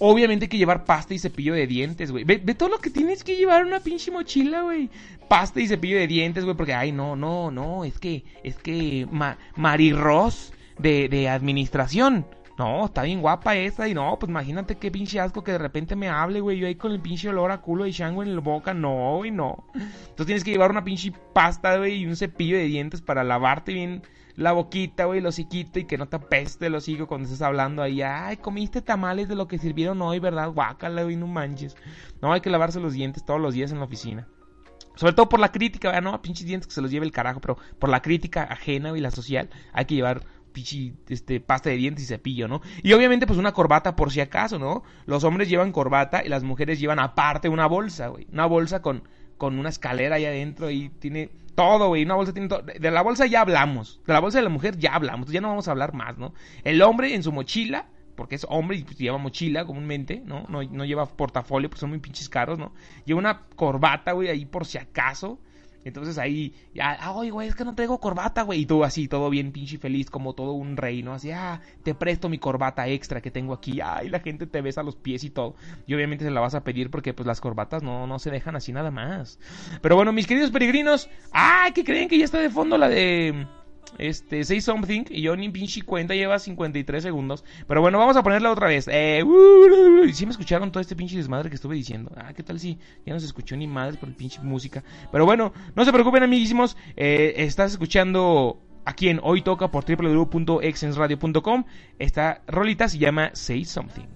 Obviamente 0.00 0.44
hay 0.44 0.48
que 0.48 0.58
llevar 0.58 0.84
pasta 0.84 1.14
y 1.14 1.18
cepillo 1.18 1.54
de 1.54 1.66
dientes, 1.66 2.12
güey. 2.12 2.24
Ve, 2.24 2.38
todo 2.54 2.68
lo 2.68 2.78
que 2.78 2.90
tienes 2.90 3.24
que 3.24 3.36
llevar 3.36 3.64
una 3.64 3.80
pinche 3.80 4.12
mochila, 4.12 4.62
güey. 4.62 4.90
Pasta 5.28 5.60
y 5.60 5.66
cepillo 5.66 5.96
de 5.96 6.06
dientes, 6.06 6.44
güey, 6.44 6.56
porque, 6.56 6.74
ay, 6.74 6.92
no, 6.92 7.16
no, 7.16 7.50
no, 7.50 7.84
es 7.84 7.98
que, 7.98 8.24
es 8.44 8.56
que, 8.56 9.08
ma, 9.10 9.38
Marirros 9.56 10.52
de, 10.78 11.08
de 11.08 11.28
administración 11.28 12.26
no, 12.58 12.86
está 12.86 13.02
bien 13.02 13.20
guapa 13.20 13.54
esa. 13.56 13.88
Y 13.88 13.94
no, 13.94 14.18
pues 14.18 14.28
imagínate 14.28 14.76
qué 14.76 14.90
pinche 14.90 15.20
asco 15.20 15.44
que 15.44 15.52
de 15.52 15.58
repente 15.58 15.94
me 15.94 16.08
hable, 16.08 16.40
güey. 16.40 16.58
Yo 16.58 16.66
ahí 16.66 16.74
con 16.74 16.90
el 16.90 17.00
pinche 17.00 17.28
olor 17.28 17.52
a 17.52 17.60
culo 17.60 17.84
de 17.84 17.92
chango 17.92 18.22
en 18.22 18.34
la 18.34 18.40
boca. 18.40 18.74
No, 18.74 19.16
güey, 19.18 19.30
no. 19.30 19.64
Entonces 19.74 20.26
tienes 20.26 20.44
que 20.44 20.50
llevar 20.50 20.70
una 20.70 20.84
pinche 20.84 21.12
pasta, 21.32 21.76
güey, 21.78 21.98
y 21.98 22.06
un 22.06 22.16
cepillo 22.16 22.56
de 22.56 22.64
dientes 22.64 23.00
para 23.00 23.22
lavarte 23.22 23.72
bien 23.72 24.02
la 24.34 24.52
boquita, 24.52 25.04
güey, 25.04 25.18
el 25.18 25.26
hociquito 25.26 25.78
y 25.78 25.84
que 25.84 25.98
no 25.98 26.08
te 26.08 26.16
apeste 26.16 26.66
el 26.66 26.74
hocico 26.74 27.06
cuando 27.06 27.26
estés 27.26 27.42
hablando 27.42 27.82
ahí. 27.82 28.02
Ay, 28.02 28.36
comiste 28.38 28.82
tamales 28.82 29.28
de 29.28 29.36
lo 29.36 29.46
que 29.48 29.58
sirvieron 29.58 30.02
hoy, 30.02 30.18
¿verdad? 30.18 30.50
Guácala, 30.50 31.04
güey, 31.04 31.16
no 31.16 31.26
manches. 31.28 31.76
No, 32.22 32.32
hay 32.32 32.40
que 32.40 32.50
lavarse 32.50 32.80
los 32.80 32.92
dientes 32.92 33.24
todos 33.24 33.40
los 33.40 33.54
días 33.54 33.70
en 33.70 33.78
la 33.78 33.84
oficina. 33.84 34.28
Sobre 34.94 35.12
todo 35.12 35.28
por 35.28 35.38
la 35.38 35.52
crítica, 35.52 35.88
¿verdad? 35.88 36.10
no, 36.10 36.22
pinches 36.22 36.46
dientes 36.46 36.66
que 36.66 36.74
se 36.74 36.80
los 36.80 36.90
lleve 36.90 37.06
el 37.06 37.12
carajo, 37.12 37.40
pero 37.40 37.56
por 37.78 37.88
la 37.88 38.02
crítica 38.02 38.42
ajena 38.42 38.96
y 38.96 39.00
la 39.00 39.12
social 39.12 39.48
hay 39.72 39.84
que 39.84 39.94
llevar 39.94 40.24
este, 41.08 41.40
pasta 41.40 41.70
de 41.70 41.76
dientes 41.76 42.04
y 42.04 42.06
cepillo, 42.06 42.48
¿no? 42.48 42.60
Y 42.82 42.92
obviamente 42.92 43.26
pues 43.26 43.38
una 43.38 43.52
corbata 43.52 43.96
por 43.96 44.12
si 44.12 44.20
acaso, 44.20 44.58
¿no? 44.58 44.82
Los 45.06 45.24
hombres 45.24 45.48
llevan 45.48 45.72
corbata 45.72 46.24
y 46.24 46.28
las 46.28 46.42
mujeres 46.42 46.80
llevan 46.80 46.98
aparte 46.98 47.48
una 47.48 47.66
bolsa, 47.66 48.08
güey. 48.08 48.26
Una 48.32 48.46
bolsa 48.46 48.82
con, 48.82 49.02
con 49.36 49.58
una 49.58 49.68
escalera 49.68 50.16
ahí 50.16 50.24
adentro 50.24 50.70
y 50.70 50.88
tiene 50.88 51.30
todo, 51.54 51.88
güey. 51.88 52.04
Una 52.04 52.14
bolsa 52.14 52.32
tiene 52.32 52.48
todo. 52.48 52.62
De 52.62 52.90
la 52.90 53.02
bolsa 53.02 53.26
ya 53.26 53.40
hablamos. 53.40 54.00
De 54.06 54.12
la 54.12 54.20
bolsa 54.20 54.38
de 54.38 54.44
la 54.44 54.50
mujer 54.50 54.78
ya 54.78 54.94
hablamos. 54.94 55.30
Ya 55.30 55.40
no 55.40 55.48
vamos 55.48 55.68
a 55.68 55.72
hablar 55.72 55.92
más, 55.94 56.16
¿no? 56.16 56.34
El 56.64 56.80
hombre 56.82 57.14
en 57.14 57.22
su 57.22 57.32
mochila, 57.32 57.86
porque 58.14 58.36
es 58.36 58.46
hombre 58.48 58.76
y 58.76 58.84
pues, 58.84 58.98
lleva 58.98 59.18
mochila 59.18 59.64
comúnmente, 59.64 60.22
¿no? 60.24 60.44
¿no? 60.48 60.62
No 60.62 60.84
lleva 60.84 61.06
portafolio, 61.06 61.68
pues 61.68 61.80
son 61.80 61.90
muy 61.90 61.98
pinches 61.98 62.28
caros, 62.28 62.58
¿no? 62.58 62.72
Lleva 63.04 63.18
una 63.18 63.40
corbata, 63.56 64.12
güey, 64.12 64.28
ahí 64.28 64.44
por 64.44 64.66
si 64.66 64.78
acaso. 64.78 65.40
Entonces 65.84 66.18
ahí, 66.18 66.54
ya, 66.74 66.98
ay, 67.00 67.30
güey, 67.30 67.48
es 67.48 67.54
que 67.54 67.64
no 67.64 67.74
traigo 67.74 67.98
corbata, 67.98 68.42
güey. 68.42 68.60
Y 68.60 68.66
tú 68.66 68.84
así, 68.84 69.08
todo 69.08 69.30
bien 69.30 69.52
pinche 69.52 69.78
feliz, 69.78 70.10
como 70.10 70.34
todo 70.34 70.52
un 70.52 70.76
rey, 70.76 71.02
¿no? 71.02 71.14
Así, 71.14 71.30
ah, 71.30 71.60
te 71.82 71.94
presto 71.94 72.28
mi 72.28 72.38
corbata 72.38 72.86
extra 72.88 73.20
que 73.20 73.30
tengo 73.30 73.54
aquí. 73.54 73.80
Ay, 73.82 74.08
la 74.08 74.20
gente 74.20 74.46
te 74.46 74.60
besa 74.60 74.82
los 74.82 74.96
pies 74.96 75.24
y 75.24 75.30
todo. 75.30 75.54
Y 75.86 75.94
obviamente 75.94 76.24
se 76.24 76.30
la 76.30 76.40
vas 76.40 76.54
a 76.54 76.64
pedir 76.64 76.90
porque, 76.90 77.14
pues, 77.14 77.26
las 77.26 77.40
corbatas 77.40 77.82
no, 77.82 78.06
no 78.06 78.18
se 78.18 78.30
dejan 78.30 78.56
así 78.56 78.72
nada 78.72 78.90
más. 78.90 79.38
Pero 79.80 79.96
bueno, 79.96 80.12
mis 80.12 80.26
queridos 80.26 80.50
peregrinos, 80.50 81.08
¡ay, 81.32 81.72
que 81.72 81.84
creen 81.84 82.08
que 82.08 82.18
ya 82.18 82.24
está 82.24 82.38
de 82.38 82.50
fondo 82.50 82.76
la 82.76 82.88
de 82.88 83.46
este, 83.96 84.44
Say 84.44 84.60
Something. 84.60 85.04
Y 85.10 85.22
yo 85.22 85.36
ni 85.36 85.48
pinche 85.48 85.82
cuenta, 85.82 86.14
lleva 86.14 86.38
53 86.38 87.02
segundos. 87.02 87.44
Pero 87.66 87.80
bueno, 87.80 87.98
vamos 87.98 88.16
a 88.16 88.22
ponerla 88.22 88.50
otra 88.50 88.68
vez. 88.68 88.88
Eh, 88.90 89.22
uh, 89.24 90.08
si 90.12 90.26
me 90.26 90.32
escucharon 90.32 90.70
todo 90.70 90.80
este 90.80 90.96
pinche 90.96 91.16
desmadre 91.16 91.48
que 91.48 91.56
estuve 91.56 91.76
diciendo. 91.76 92.10
Ah, 92.16 92.32
¿qué 92.34 92.42
tal 92.42 92.60
si 92.60 92.78
ya 93.06 93.14
no 93.14 93.20
se 93.20 93.26
escuchó 93.26 93.56
ni 93.56 93.66
madre 93.66 93.96
por 93.98 94.08
el 94.08 94.14
pinche 94.14 94.40
música? 94.40 94.84
Pero 95.10 95.24
bueno, 95.24 95.52
no 95.74 95.84
se 95.84 95.92
preocupen, 95.92 96.22
amiguísimos. 96.22 96.76
Eh, 96.96 97.34
estás 97.38 97.72
escuchando 97.72 98.60
aquí 98.84 99.08
en 99.08 99.20
Hoy 99.22 99.42
Toca 99.42 99.70
por 99.70 99.84
www.exensradio.com. 99.84 101.64
Esta 101.98 102.42
rolita 102.46 102.88
se 102.88 102.98
llama 102.98 103.30
Say 103.34 103.64
Something. 103.64 104.06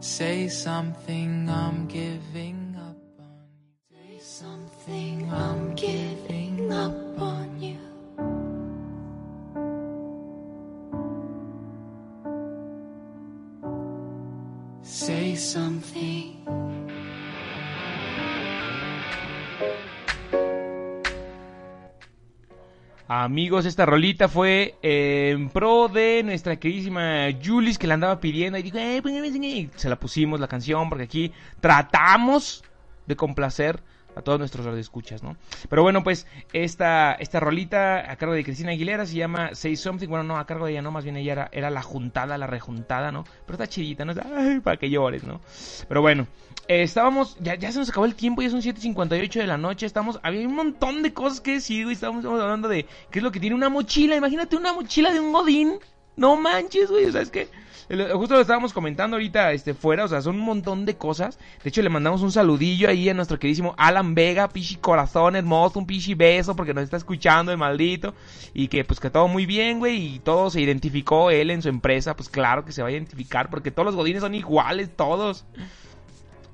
Say 0.00 0.48
something, 0.48 1.50
I'm 1.50 1.86
giving 1.86 2.74
up 2.74 2.96
on 3.20 3.44
you. 3.60 3.96
Say 3.96 4.18
something, 4.18 5.30
I'm 5.30 5.74
giving 5.74 6.72
up 6.72 7.20
on 7.20 7.49
Amigos, 23.30 23.64
esta 23.64 23.86
rolita 23.86 24.26
fue 24.26 24.74
en 24.82 25.50
pro 25.50 25.86
de 25.86 26.24
nuestra 26.24 26.56
queridísima 26.56 27.28
Julis 27.40 27.78
que 27.78 27.86
la 27.86 27.94
andaba 27.94 28.18
pidiendo 28.18 28.58
y 28.58 28.62
dijo, 28.62 28.76
eh, 28.76 29.70
se 29.76 29.88
la 29.88 29.94
pusimos 29.94 30.40
la 30.40 30.48
canción 30.48 30.88
porque 30.88 31.04
aquí 31.04 31.32
tratamos 31.60 32.64
de 33.06 33.14
complacer 33.14 33.84
a 34.14 34.22
todos 34.22 34.38
nuestros 34.38 34.66
radioescuchas, 34.66 35.22
¿no? 35.22 35.36
Pero 35.68 35.82
bueno, 35.82 36.02
pues 36.02 36.26
esta, 36.52 37.12
esta 37.14 37.40
rolita 37.40 38.10
a 38.10 38.16
cargo 38.16 38.34
de 38.34 38.44
Cristina 38.44 38.72
Aguilera 38.72 39.06
se 39.06 39.16
llama 39.16 39.54
Say 39.54 39.76
Something. 39.76 40.08
Bueno, 40.08 40.24
no, 40.24 40.38
a 40.38 40.46
cargo 40.46 40.66
de 40.66 40.72
ella 40.72 40.82
no, 40.82 40.90
más 40.90 41.04
bien 41.04 41.16
ella 41.16 41.32
era, 41.32 41.48
era 41.52 41.70
la 41.70 41.82
juntada, 41.82 42.38
la 42.38 42.46
rejuntada, 42.46 43.12
¿no? 43.12 43.24
Pero 43.46 43.54
está 43.54 43.66
chidita, 43.66 44.04
¿no? 44.04 44.14
Ay, 44.36 44.60
para 44.60 44.76
que 44.76 44.90
llores, 44.90 45.24
¿no? 45.24 45.40
Pero 45.88 46.02
bueno, 46.02 46.26
eh, 46.68 46.82
estábamos, 46.82 47.36
ya, 47.40 47.56
ya 47.56 47.72
se 47.72 47.80
nos 47.80 47.88
acabó 47.90 48.06
el 48.06 48.14
tiempo, 48.14 48.42
ya 48.42 48.50
son 48.50 48.60
7.58 48.60 49.40
de 49.40 49.46
la 49.48 49.58
noche, 49.58 49.86
estamos, 49.86 50.20
había 50.22 50.46
un 50.46 50.54
montón 50.54 51.02
de 51.02 51.12
cosas 51.12 51.40
que 51.40 51.54
decir, 51.54 51.84
güey, 51.84 51.94
estábamos, 51.94 52.24
hablando 52.24 52.68
de 52.68 52.86
qué 53.10 53.18
es 53.18 53.22
lo 53.22 53.32
que 53.32 53.40
tiene 53.40 53.56
una 53.56 53.68
mochila, 53.68 54.14
imagínate 54.14 54.54
una 54.54 54.72
mochila 54.72 55.12
de 55.12 55.18
un 55.18 55.32
godín, 55.32 55.80
no 56.16 56.36
manches, 56.36 56.88
güey, 56.88 57.06
o 57.06 57.12
sea, 57.12 57.22
es 57.22 57.30
que 57.30 57.48
Justo 57.90 58.36
lo 58.36 58.40
estábamos 58.40 58.72
comentando 58.72 59.16
ahorita 59.16 59.50
este, 59.50 59.74
fuera, 59.74 60.04
o 60.04 60.08
sea, 60.08 60.22
son 60.22 60.36
un 60.36 60.44
montón 60.44 60.86
de 60.86 60.96
cosas. 60.96 61.40
De 61.64 61.70
hecho, 61.70 61.82
le 61.82 61.88
mandamos 61.88 62.22
un 62.22 62.30
saludillo 62.30 62.88
ahí 62.88 63.08
a 63.08 63.14
nuestro 63.14 63.40
queridísimo 63.40 63.74
Alan 63.76 64.14
Vega, 64.14 64.48
pichi 64.48 64.76
corazón 64.76 65.34
hermoso, 65.34 65.80
un 65.80 65.86
pichi 65.86 66.14
beso, 66.14 66.54
porque 66.54 66.72
nos 66.72 66.84
está 66.84 66.96
escuchando 66.96 67.50
el 67.50 67.58
maldito. 67.58 68.14
Y 68.54 68.68
que 68.68 68.84
pues 68.84 69.00
que 69.00 69.10
todo 69.10 69.26
muy 69.26 69.44
bien, 69.44 69.80
güey, 69.80 70.14
y 70.14 70.18
todo 70.20 70.50
se 70.50 70.60
identificó 70.60 71.32
él 71.32 71.50
en 71.50 71.62
su 71.62 71.68
empresa, 71.68 72.14
pues 72.14 72.28
claro 72.28 72.64
que 72.64 72.70
se 72.70 72.80
va 72.80 72.88
a 72.88 72.92
identificar, 72.92 73.50
porque 73.50 73.72
todos 73.72 73.86
los 73.86 73.96
godines 73.96 74.22
son 74.22 74.36
iguales, 74.36 74.90
todos. 74.94 75.44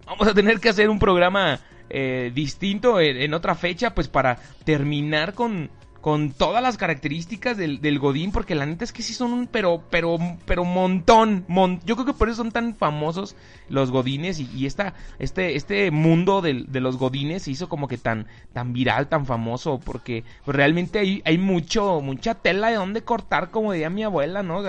Vamos 0.07 0.29
a 0.29 0.33
tener 0.33 0.59
que 0.59 0.71
hacer 0.71 0.89
un 0.89 0.99
programa 0.99 1.61
eh, 1.91 2.33
distinto 2.35 2.99
en 2.99 3.35
otra 3.35 3.55
fecha, 3.55 3.95
pues 3.95 4.09
para 4.09 4.39
terminar 4.65 5.35
con 5.35 5.69
con 6.07 6.31
todas 6.31 6.63
las 6.63 6.77
características 6.77 7.57
del, 7.57 7.81
del, 7.81 7.99
Godín, 7.99 8.31
porque 8.31 8.55
la 8.55 8.65
neta 8.65 8.85
es 8.85 8.93
que 8.93 9.03
sí 9.03 9.13
son 9.13 9.33
un, 9.33 9.49
pero, 9.49 9.83
pero, 9.91 10.19
pero 10.45 10.65
montón, 10.65 11.45
yo 11.85 11.97
creo 11.97 12.07
que 12.07 12.13
por 12.13 12.29
eso 12.29 12.37
son 12.37 12.53
tan 12.53 12.77
famosos 12.77 13.35
los 13.69 13.91
Godines 13.91 14.39
y, 14.39 14.67
esta, 14.67 14.95
este, 15.19 15.57
este 15.57 15.91
mundo 15.91 16.43
de, 16.43 16.65
de, 16.69 16.79
los 16.79 16.97
Godines 16.97 17.43
se 17.43 17.51
hizo 17.51 17.69
como 17.69 17.89
que 17.89 17.99
tan, 17.99 18.29
tan 18.53 18.73
viral, 18.73 19.09
tan 19.09 19.27
famoso, 19.27 19.81
porque 19.81 20.23
realmente 20.47 21.01
hay, 21.01 21.23
hay 21.25 21.39
mucho, 21.39 22.01
mucha 22.01 22.37
tela 22.37 22.69
de 22.69 22.77
donde 22.77 23.03
cortar, 23.03 23.51
como 23.51 23.73
decía 23.73 23.91
mi 23.91 24.05
abuela, 24.05 24.45
¿no? 24.45 24.63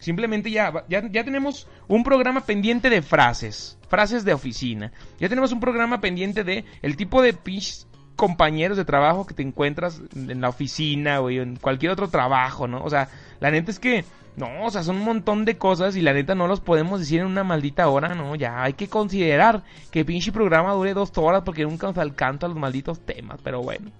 Simplemente 0.00 0.50
ya, 0.50 0.72
ya, 0.88 1.08
ya 1.08 1.22
tenemos 1.22 1.68
un 1.86 2.02
programa 2.02 2.40
pendiente 2.40 2.90
de 2.90 3.02
frases, 3.02 3.78
frases 3.88 4.24
de 4.24 4.34
oficina, 4.34 4.90
ya 5.20 5.28
tenemos 5.28 5.52
un 5.52 5.60
programa 5.60 6.00
pendiente 6.00 6.42
de 6.42 6.64
el 6.82 6.96
tipo 6.96 7.22
de 7.22 7.32
pitch 7.32 7.86
compañeros 8.16 8.76
de 8.76 8.84
trabajo 8.84 9.26
que 9.26 9.34
te 9.34 9.42
encuentras 9.42 10.02
en 10.14 10.40
la 10.40 10.48
oficina 10.48 11.20
o 11.20 11.30
en 11.30 11.56
cualquier 11.56 11.92
otro 11.92 12.08
trabajo, 12.08 12.68
¿no? 12.68 12.82
O 12.84 12.90
sea, 12.90 13.08
la 13.40 13.50
neta 13.50 13.70
es 13.70 13.78
que, 13.78 14.04
no, 14.36 14.64
o 14.64 14.70
sea, 14.70 14.82
son 14.82 14.96
un 14.96 15.04
montón 15.04 15.44
de 15.44 15.56
cosas 15.56 15.96
y 15.96 16.02
la 16.02 16.12
neta 16.12 16.34
no 16.34 16.46
los 16.46 16.60
podemos 16.60 17.00
decir 17.00 17.20
en 17.20 17.26
una 17.26 17.44
maldita 17.44 17.88
hora, 17.88 18.14
¿no? 18.14 18.34
Ya 18.34 18.62
hay 18.62 18.74
que 18.74 18.88
considerar 18.88 19.62
que 19.90 20.04
pinche 20.04 20.32
programa 20.32 20.72
dure 20.74 20.94
dos 20.94 21.12
horas 21.16 21.42
porque 21.44 21.64
nunca 21.64 21.86
nos 21.86 21.98
alcanza 21.98 22.48
los 22.48 22.56
malditos 22.56 23.00
temas, 23.00 23.40
pero 23.42 23.62
bueno. 23.62 23.90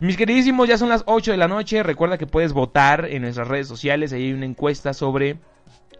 Mis 0.00 0.16
queridísimos, 0.16 0.68
ya 0.68 0.78
son 0.78 0.90
las 0.90 1.02
8 1.06 1.32
de 1.32 1.36
la 1.36 1.48
noche. 1.48 1.82
Recuerda 1.82 2.18
que 2.18 2.26
puedes 2.26 2.52
votar 2.52 3.06
en 3.06 3.22
nuestras 3.22 3.48
redes 3.48 3.66
sociales. 3.66 4.12
Ahí 4.12 4.26
hay 4.26 4.32
una 4.32 4.46
encuesta 4.46 4.94
sobre 4.94 5.38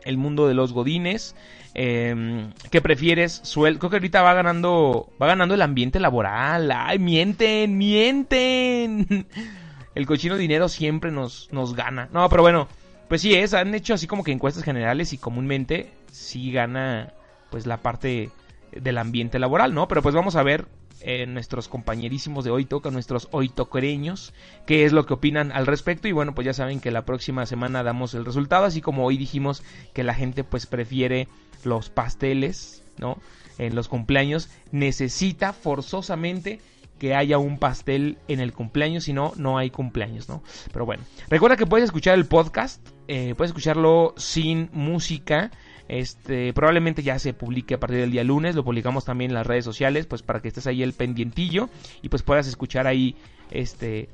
el 0.04 0.16
mundo 0.18 0.48
de 0.48 0.54
los 0.54 0.72
godines. 0.72 1.34
Eh, 1.74 2.50
¿Qué 2.70 2.80
prefieres? 2.80 3.40
Suel 3.44 3.78
Creo 3.78 3.90
que 3.90 3.96
ahorita 3.96 4.22
va 4.22 4.34
ganando, 4.34 5.10
va 5.20 5.26
ganando 5.26 5.54
el 5.54 5.62
ambiente 5.62 6.00
laboral. 6.00 6.70
¡Ay, 6.72 6.98
mienten, 6.98 7.78
mienten! 7.78 9.26
El 9.94 10.06
cochino 10.06 10.36
dinero 10.36 10.68
siempre 10.68 11.10
nos, 11.10 11.48
nos 11.50 11.74
gana. 11.74 12.08
No, 12.12 12.28
pero 12.28 12.42
bueno, 12.42 12.68
pues 13.08 13.20
sí 13.20 13.34
es, 13.34 13.52
han 13.52 13.74
hecho 13.74 13.94
así 13.94 14.06
como 14.06 14.22
que 14.22 14.30
encuestas 14.30 14.62
generales 14.62 15.12
y 15.12 15.18
comúnmente 15.18 15.92
sí 16.12 16.52
gana 16.52 17.14
pues 17.50 17.66
la 17.66 17.78
parte 17.78 18.30
del 18.70 18.98
ambiente 18.98 19.38
laboral, 19.38 19.74
¿no? 19.74 19.88
Pero 19.88 20.02
pues 20.02 20.14
vamos 20.14 20.36
a 20.36 20.42
ver 20.42 20.66
eh, 21.00 21.26
nuestros 21.26 21.68
compañerísimos 21.68 22.44
de 22.44 22.50
Hoy 22.50 22.64
Toca, 22.64 22.90
nuestros 22.90 23.28
Hoy 23.30 23.48
Toquereños, 23.48 24.32
qué 24.66 24.84
es 24.84 24.92
lo 24.92 25.06
que 25.06 25.14
opinan 25.14 25.52
al 25.52 25.66
respecto. 25.66 26.08
Y 26.08 26.12
bueno, 26.12 26.34
pues 26.34 26.44
ya 26.44 26.52
saben 26.52 26.80
que 26.80 26.90
la 26.90 27.04
próxima 27.04 27.46
semana 27.46 27.82
damos 27.82 28.14
el 28.14 28.24
resultado, 28.24 28.64
así 28.64 28.80
como 28.80 29.04
hoy 29.04 29.16
dijimos 29.16 29.62
que 29.92 30.04
la 30.04 30.14
gente 30.14 30.44
pues 30.44 30.66
prefiere 30.66 31.28
los 31.64 31.90
pasteles, 31.90 32.82
¿no? 32.98 33.18
En 33.58 33.74
los 33.74 33.88
cumpleaños, 33.88 34.48
necesita 34.70 35.52
forzosamente 35.52 36.60
que 36.98 37.14
haya 37.14 37.38
un 37.38 37.58
pastel 37.58 38.18
en 38.28 38.40
el 38.40 38.52
cumpleaños, 38.52 39.04
si 39.04 39.12
no, 39.12 39.32
no 39.36 39.56
hay 39.56 39.70
cumpleaños, 39.70 40.28
¿no? 40.28 40.42
Pero 40.72 40.84
bueno, 40.84 41.04
recuerda 41.28 41.56
que 41.56 41.66
puedes 41.66 41.84
escuchar 41.84 42.14
el 42.14 42.26
podcast, 42.26 42.86
eh, 43.06 43.34
puedes 43.36 43.50
escucharlo 43.50 44.14
sin 44.16 44.68
música. 44.72 45.50
Este, 45.88 46.52
probablemente 46.52 47.02
ya 47.02 47.18
se 47.18 47.32
publique 47.32 47.74
a 47.74 47.80
partir 47.80 47.98
del 47.98 48.10
día 48.10 48.22
lunes, 48.22 48.54
lo 48.54 48.64
publicamos 48.64 49.04
también 49.04 49.30
en 49.30 49.34
las 49.34 49.46
redes 49.46 49.64
sociales, 49.64 50.06
pues 50.06 50.22
para 50.22 50.40
que 50.40 50.48
estés 50.48 50.66
ahí 50.66 50.82
el 50.82 50.92
pendientillo 50.92 51.70
y 52.02 52.10
pues 52.10 52.22
puedas 52.22 52.46
escuchar 52.46 52.86
ahí 52.86 53.16
este 53.50 54.08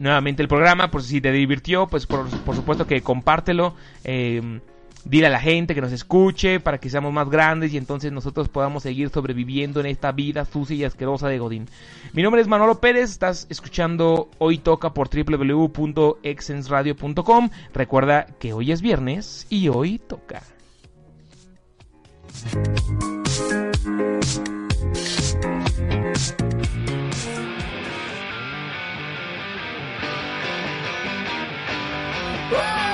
nuevamente 0.00 0.42
el 0.42 0.48
programa, 0.48 0.90
por 0.90 1.02
si 1.02 1.20
te 1.20 1.30
divirtió, 1.32 1.86
pues 1.86 2.06
por, 2.06 2.26
por 2.44 2.54
supuesto 2.54 2.86
que 2.86 3.02
compártelo. 3.02 3.74
Eh, 4.04 4.60
dile 5.04 5.26
a 5.28 5.30
la 5.30 5.40
gente 5.40 5.74
que 5.74 5.80
nos 5.80 5.92
escuche 5.92 6.60
para 6.60 6.76
que 6.78 6.90
seamos 6.90 7.12
más 7.12 7.30
grandes 7.30 7.72
y 7.72 7.76
entonces 7.76 8.10
nosotros 8.12 8.48
podamos 8.48 8.82
seguir 8.82 9.08
sobreviviendo 9.10 9.78
en 9.80 9.86
esta 9.86 10.10
vida 10.12 10.44
sucia 10.44 10.76
y 10.76 10.84
asquerosa 10.84 11.28
de 11.28 11.38
Godín. 11.38 11.66
Mi 12.12 12.22
nombre 12.22 12.40
es 12.40 12.46
Manolo 12.48 12.80
Pérez, 12.80 13.10
estás 13.10 13.46
escuchando 13.48 14.30
Hoy 14.38 14.58
Toca 14.58 14.94
por 14.94 15.08
www.exensradio.com. 15.08 17.50
Recuerda 17.72 18.26
que 18.38 18.52
hoy 18.52 18.72
es 18.72 18.82
viernes 18.82 19.46
y 19.48 19.68
hoy 19.68 19.98
toca. 19.98 20.42
Whoa! 32.48 32.85